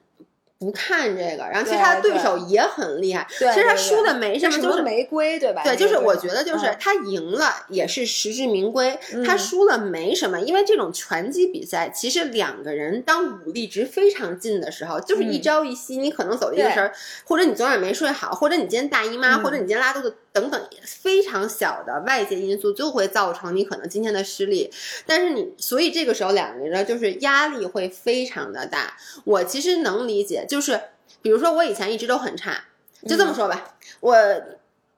[0.59, 3.27] 不看这个，然后其实他的对手也很厉害。
[3.39, 5.63] 对其实他输的没什么，就是玫瑰，对吧？
[5.63, 8.99] 对，就是我觉得，就是他赢了也是实至名归。
[9.27, 16.91] 他输了没什么，因为这种拳击比赛，其实两个人当武力值非常近的时候，就是一朝一夕，你可能走一个神，
[17.25, 20.17] 或者你昨晚没睡好，或者你今天大姨妈，或者你今天拉肚子。
[20.37, 24.71] 等等非常小的外界因素就会造成你可能今天的失利，
[25.07, 28.99] 但是你所以这个时候两个人呢就是压力会非常的大。
[29.25, 30.79] 我其实能理解，就是
[31.23, 32.65] 比如说我以前一直都很差，
[33.09, 34.15] 就这么说吧，我。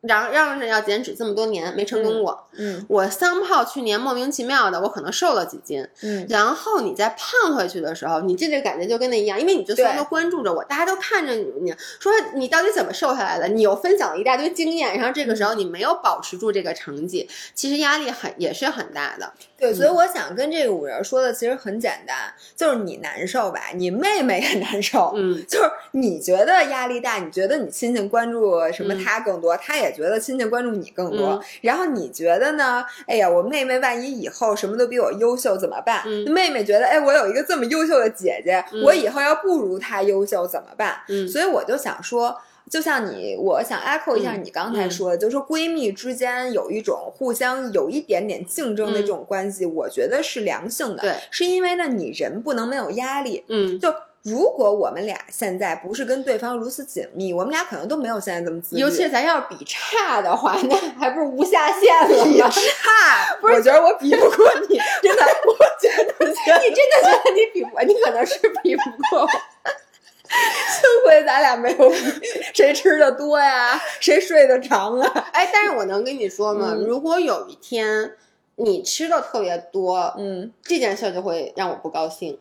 [0.09, 13.46] 然让着要减脂这么多年没成功过，嗯，我桑炮去年莫名其妙的我可能瘦了几斤，嗯，然后你再胖回去的时候，你这个感觉就跟那一样，因为你就所有都关注着我，大家都看着你，你说你到底怎么瘦下来的？
[13.48, 19.32] 你又分享了一大堆经验，然后这个时候你没有保持住这个成绩，其实压力很也是很大的。
[19.59, 32.84] 对，所以我想跟这个五人说的其实很简单，就是你难受吧，你妹妹也难受，嗯，就是你觉得压力大，你觉得你亲戚关注什么他更多，他也觉得亲戚关注你更多，然后你觉得呢？
[33.07, 36.07] 哎呀，我妹妹万一以后什么都比我优秀怎么办？
[36.26, 40.96] 妹妹觉得，哎，我有一个这么优秀的姐姐，我以后要不如她优秀怎么办？
[41.09, 42.36] 嗯，所以我就想说。
[42.70, 51.01] 就像你，我想 echo 一下你刚才说的，就是说闺蜜之间有一种互相有一点点竞争的这种关系，我觉得是良性的。
[51.01, 53.42] 对，是因为呢，你人不能没有压力。
[53.49, 53.88] 嗯，就
[54.29, 58.83] 如果我们俩现在不是跟对方如此紧密，我们俩可能都没有现在这么自律。
[58.83, 62.51] 尤其是咱要是比差的话，那还不是无下限了吗？
[62.51, 63.55] 差，不是？
[63.55, 69.29] 我觉得我比不过你， 真的，我觉得你真的觉得你比我，你可能是比不过。
[70.31, 71.97] 幸亏咱俩没有比
[72.53, 75.29] 谁吃的多呀，谁睡得长啊！
[75.33, 76.76] 哎，但是我能跟你说吗？
[76.79, 78.12] 如果有一天
[78.57, 82.39] 你吃的特别多，嗯，这件事就会让我不高兴。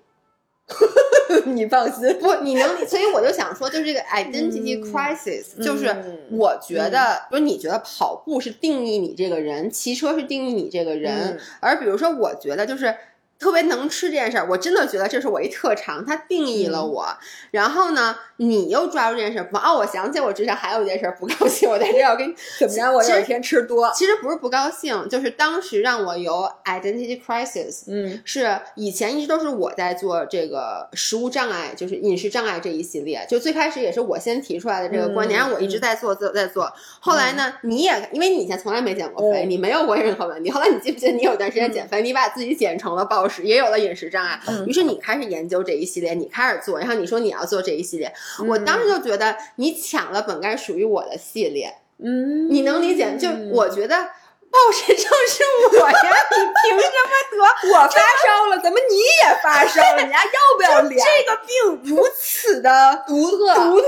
[1.46, 5.96] 你放心，不，你能，所以我就想说，就是这个 identity crisis，就是
[6.30, 12.96] 我觉得，不是你觉得跑步是定义你这个人，骑车是定义你这个人，而比如说，我觉得就是。
[13.40, 17.06] 特别能吃这件事儿，我真的觉得这是我一特长，它定义了我。
[17.52, 19.58] 然后呢，你又抓住这件事儿不？
[19.58, 22.92] 哦，我想起我之前还有一件事儿不高兴，我在这要跟你 怎么着？
[22.92, 27.84] 我有一天吃多，其实不是不高兴，就是当时让我有 identity crisis。
[27.88, 33.26] 嗯是以前一直都是我在做这个食物障碍，就是饮食障碍这一系列。
[33.30, 36.72] 就最开始也是我先提出来的这个观点，嗯让我一直在做，做在做。
[37.00, 40.50] 后来呢，你也因为你以前从来没减过肥，嗯你没有过任何问题。
[40.50, 44.40] 后来你记不记得你有段时间减肥，你把自己减成了暴食，也有了饮食障碍。
[44.48, 51.76] 嗯于是你开始研究这一系列，你开始做，然后你说你要做这一系列，嗯我当时就觉得你抢了本该属于我的系列。
[52.00, 53.18] 嗯，你能理解？
[53.18, 54.10] 就我觉得。
[54.50, 55.44] 暴食症是
[55.78, 55.96] 我呀，
[56.32, 57.38] 你凭什么得？
[57.70, 60.02] 我发烧了，怎么你也发烧了？
[60.02, 61.06] 你还要不要脸？
[61.06, 63.86] 这个病如此的 独特，独特，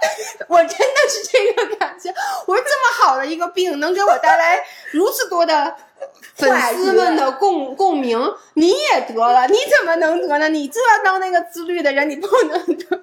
[0.48, 2.12] 我真的是这个感觉。
[2.46, 5.76] 我说这么好的一个病，能给我带来如此多的
[6.34, 8.18] 粉丝们的共共鸣，
[8.54, 10.48] 你也得了，你怎么能得呢？
[10.48, 13.02] 你就要当那个自律的人，你不能得。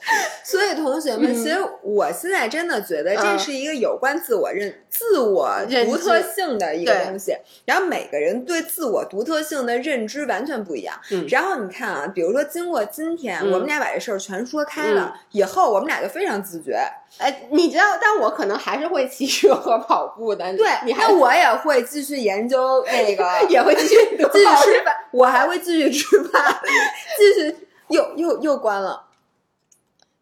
[0.44, 7.36] 所以同学们，嗯其实我现在真的觉得这嗯是一个有关自我认、自我独特性的一个东西。
[7.64, 10.98] 然后每个人对自我独特性的认知完全不一样。
[11.10, 16.78] 嗯然后你看啊，比如说经过今天，嗯我们俩把这事儿全说开了，以后我们俩就非常自觉。
[17.18, 20.44] 哎，你知道，但我可能还是会骑车和跑步的。
[20.56, 23.94] 对，你还那我也会继续研究 那个， 也会继续
[24.32, 26.54] 继续吃饭，我还会继续吃饭，
[27.16, 27.56] 继续
[27.88, 29.07] 又又又关了。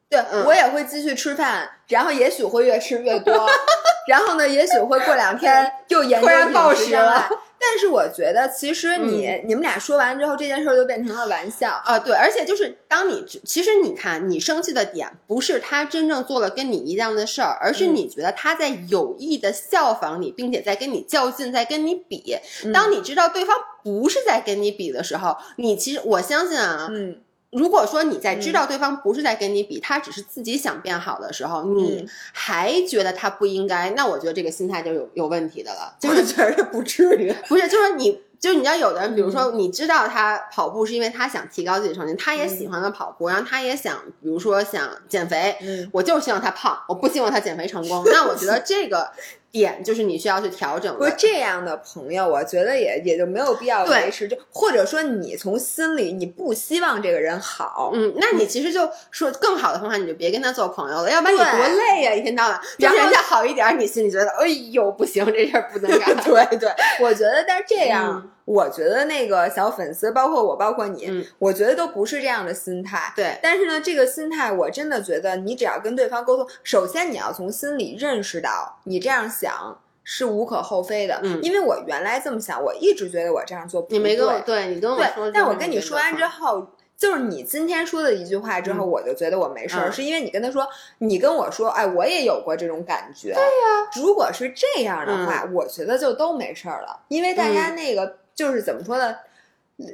[0.08, 3.48] 对、嗯我也会继续吃饭，然后也许会越吃越多，
[4.08, 7.28] 然后呢，也许会过两天 又研究突然暴食了。
[7.58, 11.82] 但是我觉得，其实你、你们俩说完之后，这件事儿就变成了玩笑。
[11.84, 22.36] 啊，对，而且就是当你其实你看，你生气的点不是他真正做了跟你一样的事儿，而是嗯你觉得他在有意的效仿你，并且在跟你较劲，在跟你比。
[22.64, 27.18] 嗯当你知道对方不是在跟你比的时候，你其实我相信啊，嗯
[27.56, 35.94] 如果说你在知道对方不是在跟你比，他只是自己想变好的时候，你嗯还觉得他不应该，那我觉得这个心态就有有问题的了。
[35.98, 37.32] 就是觉得不至于。
[37.48, 48.02] 不是，就是你，就是你知道，有的人，比如嗯说，你知道他跑步是因为他想提高自己成绩，他也喜欢了跑步，然后他也想，比如说想减肥，嗯，我就是希望他胖，我不希望他减肥成功。
[48.06, 49.10] 那我觉得这个
[49.52, 50.98] 点就是你需要去调整的。
[50.98, 62.60] 不是这样的朋友，我觉得也也就没有必要维持，就或者说你从心里你不希望这个人好，嗯，那你其实就说更好的方法，你就别跟他做朋友了，要不然你多累呀、一天到晚。
[62.78, 66.14] 就然后人家好一点，你心里觉得，哎呦，不行，这事儿不能干。
[66.24, 66.70] 对对，
[67.00, 73.12] 我觉得，但是这样，嗯我觉得那个小粉丝，包括我，包括你，嗯我觉得都不是这样的心态。
[73.16, 81.18] 对，但是呢，这个心态我真的觉得，你只要跟对方沟通，首先你要从心里认识到，你这样想是无可厚非的。
[81.24, 90.64] 嗯因为我原来这么想，我一直觉得我这样做不你没跟我对对你跟我对说，但我跟你说完之后，就是你今天说的一句话之后，嗯我就觉得我没事儿，嗯是因为你跟他说，
[90.98, 93.34] 你跟我说，哎，我也有过这种感觉。
[93.34, 99.16] 对呀、如果是这样的话，嗯我觉得就都没事儿了，因为大家那个、就是怎么说呢，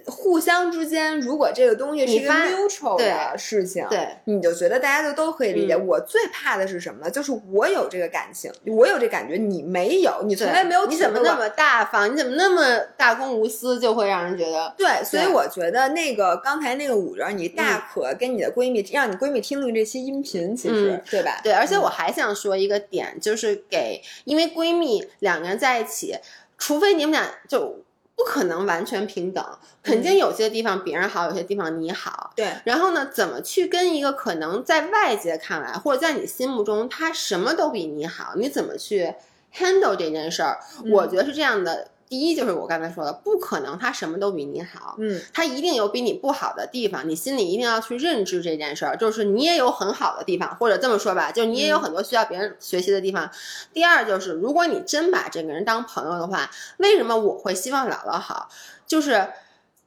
[0.07, 5.75] 互相之间，如果这个东西是一个 neutral 的事情，对，你就觉得大家就都可以理解。
[5.75, 7.11] 嗯我最怕的是什么呢？
[7.11, 12.13] 就是我有这个感情，我有这感觉，你没有，你从来没有你怎么那么大方？
[12.13, 13.81] 你怎么那么大公无私？
[13.81, 21.41] 就会让人觉得对，所以我觉得那个刚才那个五人，你大可跟你的闺蜜，让你闺蜜听听这期音频，其实、嗯对吧？
[21.43, 26.17] 对，而且嗯我还想说一个点，就是给，因为闺蜜两个人在一起，
[26.57, 27.83] 除非你们俩就
[28.17, 29.45] 不可能完全平等，
[29.83, 32.33] 肯定有些地方别人好，有些地方你好。
[32.37, 39.15] 对，然后呢，怎么去跟一个可能在外界看来，或者在你心目中他什么都比你好，你怎么去
[39.55, 40.59] handle 这件事儿？
[40.91, 41.89] 我觉得是这样的。
[42.13, 53.31] 第一就是我刚才说的，不可能他什么都比你好，嗯他一定有比你不好的地方，你心里一定要去认知这件事儿，就是你也有很好的地方，或者这么说吧，就是你也有很多需要别人学习的地方。
[53.73, 58.51] 第二就是，如果你真把这个人当朋友的话，为什么我会希望姥姥好？
[58.87, 59.31] 就是。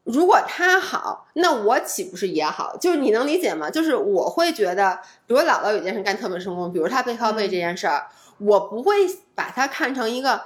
[0.05, 2.78] 如果他好，那我岂不是也好？
[2.78, 3.71] 就是你能理解吗？
[3.71, 8.05] 就是我会觉得，比如姥姥有件事干特别成功，比如她背靠背这件事儿，
[8.38, 8.93] 我不会
[9.34, 10.43] 把它看成一个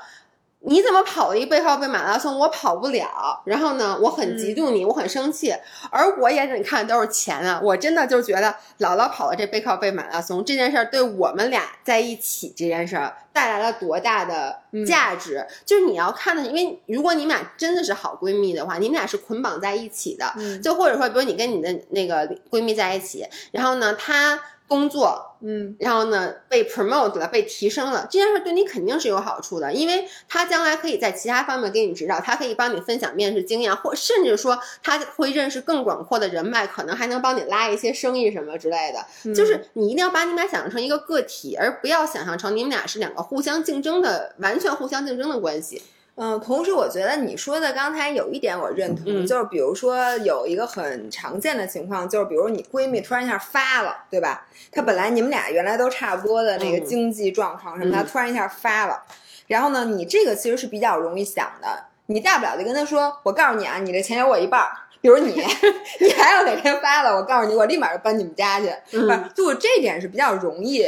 [0.62, 5.55] 你怎么跑了一背靠背马拉松，我跑不了，然后呢，我很嫉妒你，我很生气，
[5.89, 15.47] 而我眼里看的都是钱啊，我真的就觉得姥姥跑了这背靠背马拉松这件事儿，对我们俩在一起这件事儿带来了多大的价值？
[15.66, 20.62] 就是你要看的，因为如果你们俩真的是好闺蜜的话，你们俩是捆绑在一起的，嗯。
[20.62, 24.38] 就或者说，比如你跟你的那个闺蜜在一起，然后呢，她
[24.70, 39.04] 工作，嗯然后呢被 promote 了，被提升了，这件事对你肯定是有好处的，因为他将来可以在其他方面给你指导，他可以帮你分享面试经验，或甚至说他会认识更广阔的人脉，可能还能帮你拉一些生意什么之类的。
[39.26, 45.82] 嗯就是你一定要把你们俩想象成一个个体，而不要想象成你们俩是两个互相竞争的、完全互相竞争的关系。
[46.22, 54.46] 嗯，同时我觉得你说的刚才有一点我认同，嗯就是比如说有一个很常见的情况，就是比如你闺蜜突然一下发了，对吧？
[54.70, 59.02] 她本来你们俩原来都差不多的那个嗯经济状况什么，她嗯突然一下发了，
[59.48, 64.72] 然后呢，你这个其实是比较容易想的，你大不了就跟她说，我告诉你啊，你这钱有我一半儿。
[65.02, 65.32] 比如你，
[66.02, 68.68] 你还有哪天发了，我告诉你，我立马就搬你们家去。
[68.92, 70.86] 嗯不是，就我这点是比较容易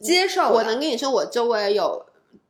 [0.00, 0.50] 接受的。
[0.50, 2.04] 我能跟你说，我周围有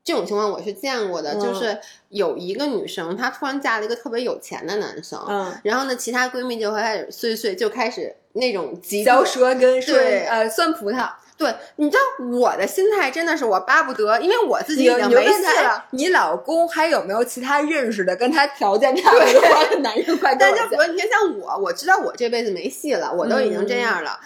[0.05, 1.77] 这种情况，我是见过的，嗯就是
[2.11, 11.09] 有一个女生，她突然嫁了一个特别有钱的男生，嗯，然后呢，其他闺蜜就会开始碎碎，就开始那种嚼舌根对呃酸葡萄。
[11.37, 15.85] 对，你知道我的心态真的是我巴不得，因为我自己已经没戏了。
[15.91, 20.17] 你老公还有没有其他认识的跟他条件差不多的男人？
[20.19, 20.69] 快跟我讲。
[20.69, 24.21] 但就比如你看像我，我知道我这辈子没戏了，我都已经这样了。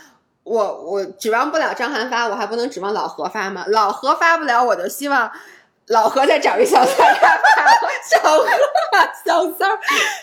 [0.44, 3.64] 我我指望不了张涵发，我还不能指望老何发吗？
[3.68, 5.30] 老何发不了，我就希望
[5.88, 7.38] 老何再找一小三儿发
[8.08, 8.46] 小何
[9.24, 9.78] 小三儿，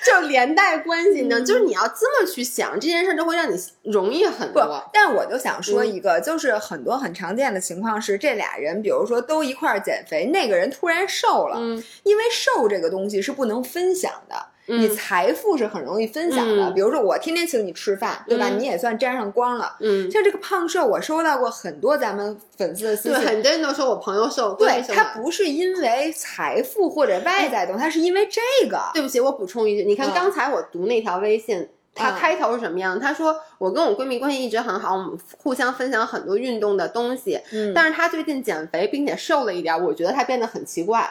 [0.05, 1.41] 就连带关系呢。
[1.41, 14.35] 就是你要这么去想这件事，儿，就会让你容易很不多。，但我就想说嗯一个，就是很多很常见的情况是，这俩人，比如说都一块儿减肥，那个人突然瘦了，嗯因为瘦这个东西是不能分享的。
[14.67, 18.49] 你嗯财富是很容易分享的，嗯比如说我天天请你吃饭，对吧？
[18.49, 19.75] 嗯你也算沾上光了。
[19.79, 28.79] 嗯，像这个胖瘦，我收到过很多咱们粉丝的私对，信，很多人都说我朋友瘦，对他不是因为财富或者外在东西，他是因为这个。
[28.93, 32.99] 对不起，我补充一句，你看嗯刚才我读那条微信，它嗯开头是什么样？
[32.99, 41.07] 他说我跟我闺蜜关系一直很好，我们互相分享很多运动的东西，嗯但是她最近减肥并且瘦了一点，我觉得她变得很奇怪。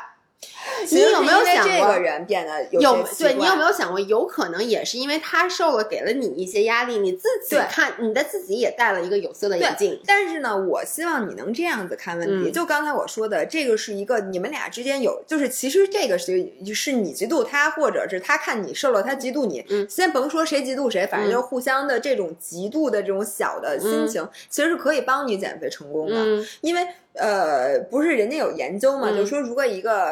[0.90, 2.80] 你有没有想过这个人变得有
[3.18, 10.01] 对你有没有想过，有可能也是因为他瘦了，给了你一些压力，你自己看你的自己也戴了一个有色的眼镜。
[10.07, 12.51] 但是呢，我希望你能这样子看问题。
[12.51, 19.64] 嗯就刚才我说的，这个是一个你们俩之间有，就是其实这个是是你嫉妒他，或者是他看你瘦了，他嫉妒你。
[19.70, 26.14] 嗯先甭说谁嫉妒谁，反正就是互相的这种嫉妒的这种小的心情，其实是可以帮你减肥成功的。
[26.16, 29.17] 嗯因为呃，不是人家有研究嘛，嗯。
[29.17, 30.11] 就说如果一个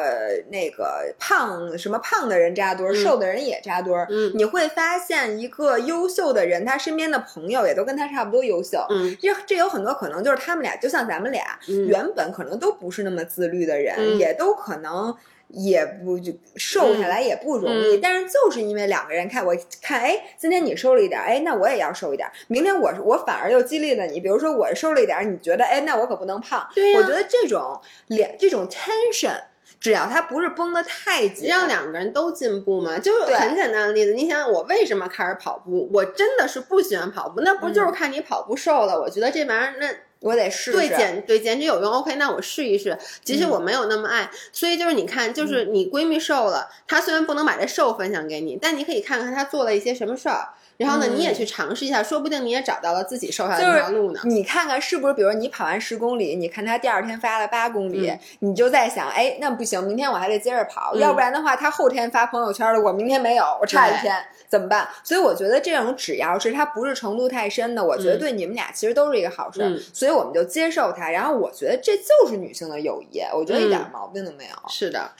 [0.49, 2.95] 那个胖什么胖的人扎堆儿，嗯。
[2.95, 8.85] 瘦的人也扎堆儿，嗯你会发现一个优秀的人，他身边的朋友也都跟他差不多优秀。
[8.89, 9.15] 嗯。
[9.21, 11.87] 这这有很多可能就是他们俩，就像咱们俩，嗯。
[11.87, 14.17] 原本可能都不是那么自律的人，嗯。
[14.17, 15.13] 也都可能
[15.47, 17.97] 也不就瘦下来也不容易。
[17.97, 22.29] 嗯但是就是因为两个人看我看，哎，今天你瘦了一点，哎，那我也要瘦一点。
[22.47, 26.67] 明天我我反而又激励了你，比如说我瘦了一点，你觉得，哎，那我可不能胖。
[26.73, 29.35] 对呀我觉得这种两这种 tension，
[29.79, 34.13] 只要它不是绷得太紧，让两个人都进步嘛，就是很简单的例子。
[34.13, 35.89] 你想想，我为什么开始跑步？
[35.93, 38.99] 我真的是不喜欢跑步，那不就是嗯看你跑步瘦了？
[38.99, 39.87] 我觉得这玩意儿那
[40.23, 40.71] 我得试试。
[40.71, 42.97] 对减对减脂有用，OK，那我试一试。
[43.23, 54.19] 即使嗯我没有那么爱，所以就是你看，就是你闺蜜瘦了，她虽然不能把这瘦分享给你，但你可以看看她做了一些什么事儿，然后呢，嗯你也去尝试一下，说不定你也找到了自己瘦下来的那条路呢。
[54.25, 64.15] 你看看是不是，比如你跑完十公里，你看他第二天发了八公里，嗯你就在想，哎，那不行，明天我还得接着跑，嗯要不然的话，他后天发朋友圈了，我明天没有，我差一天
[64.49, 64.87] 怎么办？
[65.03, 71.09] 所以我觉得这种只要是它不是程度太深的，我觉得嗯对你们俩其实都是一个好事所以我们就接受它。
[71.09, 74.69] 然后我觉得这就是女性的友谊，我觉得一点嗯毛病都没有。
[74.69, 75.11] 是的，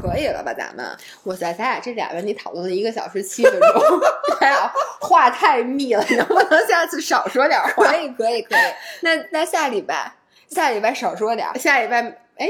[0.00, 0.84] 可以了吧，咱们？
[1.24, 4.00] 哇塞，咱俩这俩问题讨论了一个小时七分钟，
[4.40, 4.70] 咱俩
[5.00, 7.86] 话太密了，能不能下次少说点话？
[7.86, 8.60] 可以，可以，可以。
[9.00, 10.12] 那那下礼拜，
[10.48, 12.00] 下礼拜少说点下礼拜，
[12.38, 12.48] 哎，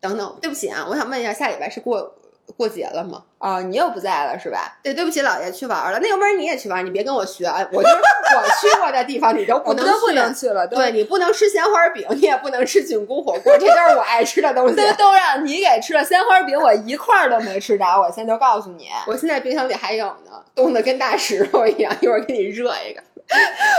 [0.00, 2.14] 等等，对不起啊，我想问一下，下礼拜是过
[2.56, 3.22] 过节了吗？
[3.38, 4.78] 哦，你又不在了是吧？
[4.82, 5.98] 对，对不起，姥爷去玩了。
[6.00, 7.96] 那要不然你也去玩，你别跟我学，啊我就是
[8.36, 9.92] 我去过的地方，你都不能去。
[9.92, 14.74] 都不能去了，都对你不能吃鲜花饼，你也不能吃菌菇火锅，这都是我爱吃的东西。
[14.76, 18.88] 都都让你给吃了，鲜花饼我一块儿都没吃着，我现在就告诉你。
[19.06, 23.02] 我现在冰箱里还有呢，冻得跟大石头一样，一会儿给你热一个。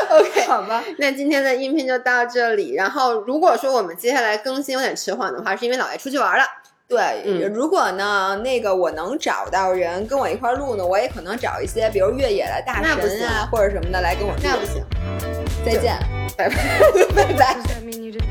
[0.10, 2.76] OK，好吧，那今天的音频就到这里。
[2.76, 6.44] 然后，如果说我们接下来更新有点迟缓的话，是因为姥爷出去玩了。
[6.88, 14.40] 对，嗯如果呢，那个我能找到人跟我一块录呢，我也可能找一些，比如越野的大那不行神啊，或者什么的来跟我录。
[14.44, 14.84] 那不行，
[15.66, 15.98] 再见，
[16.38, 16.56] 拜拜。
[17.16, 18.27] 拜拜。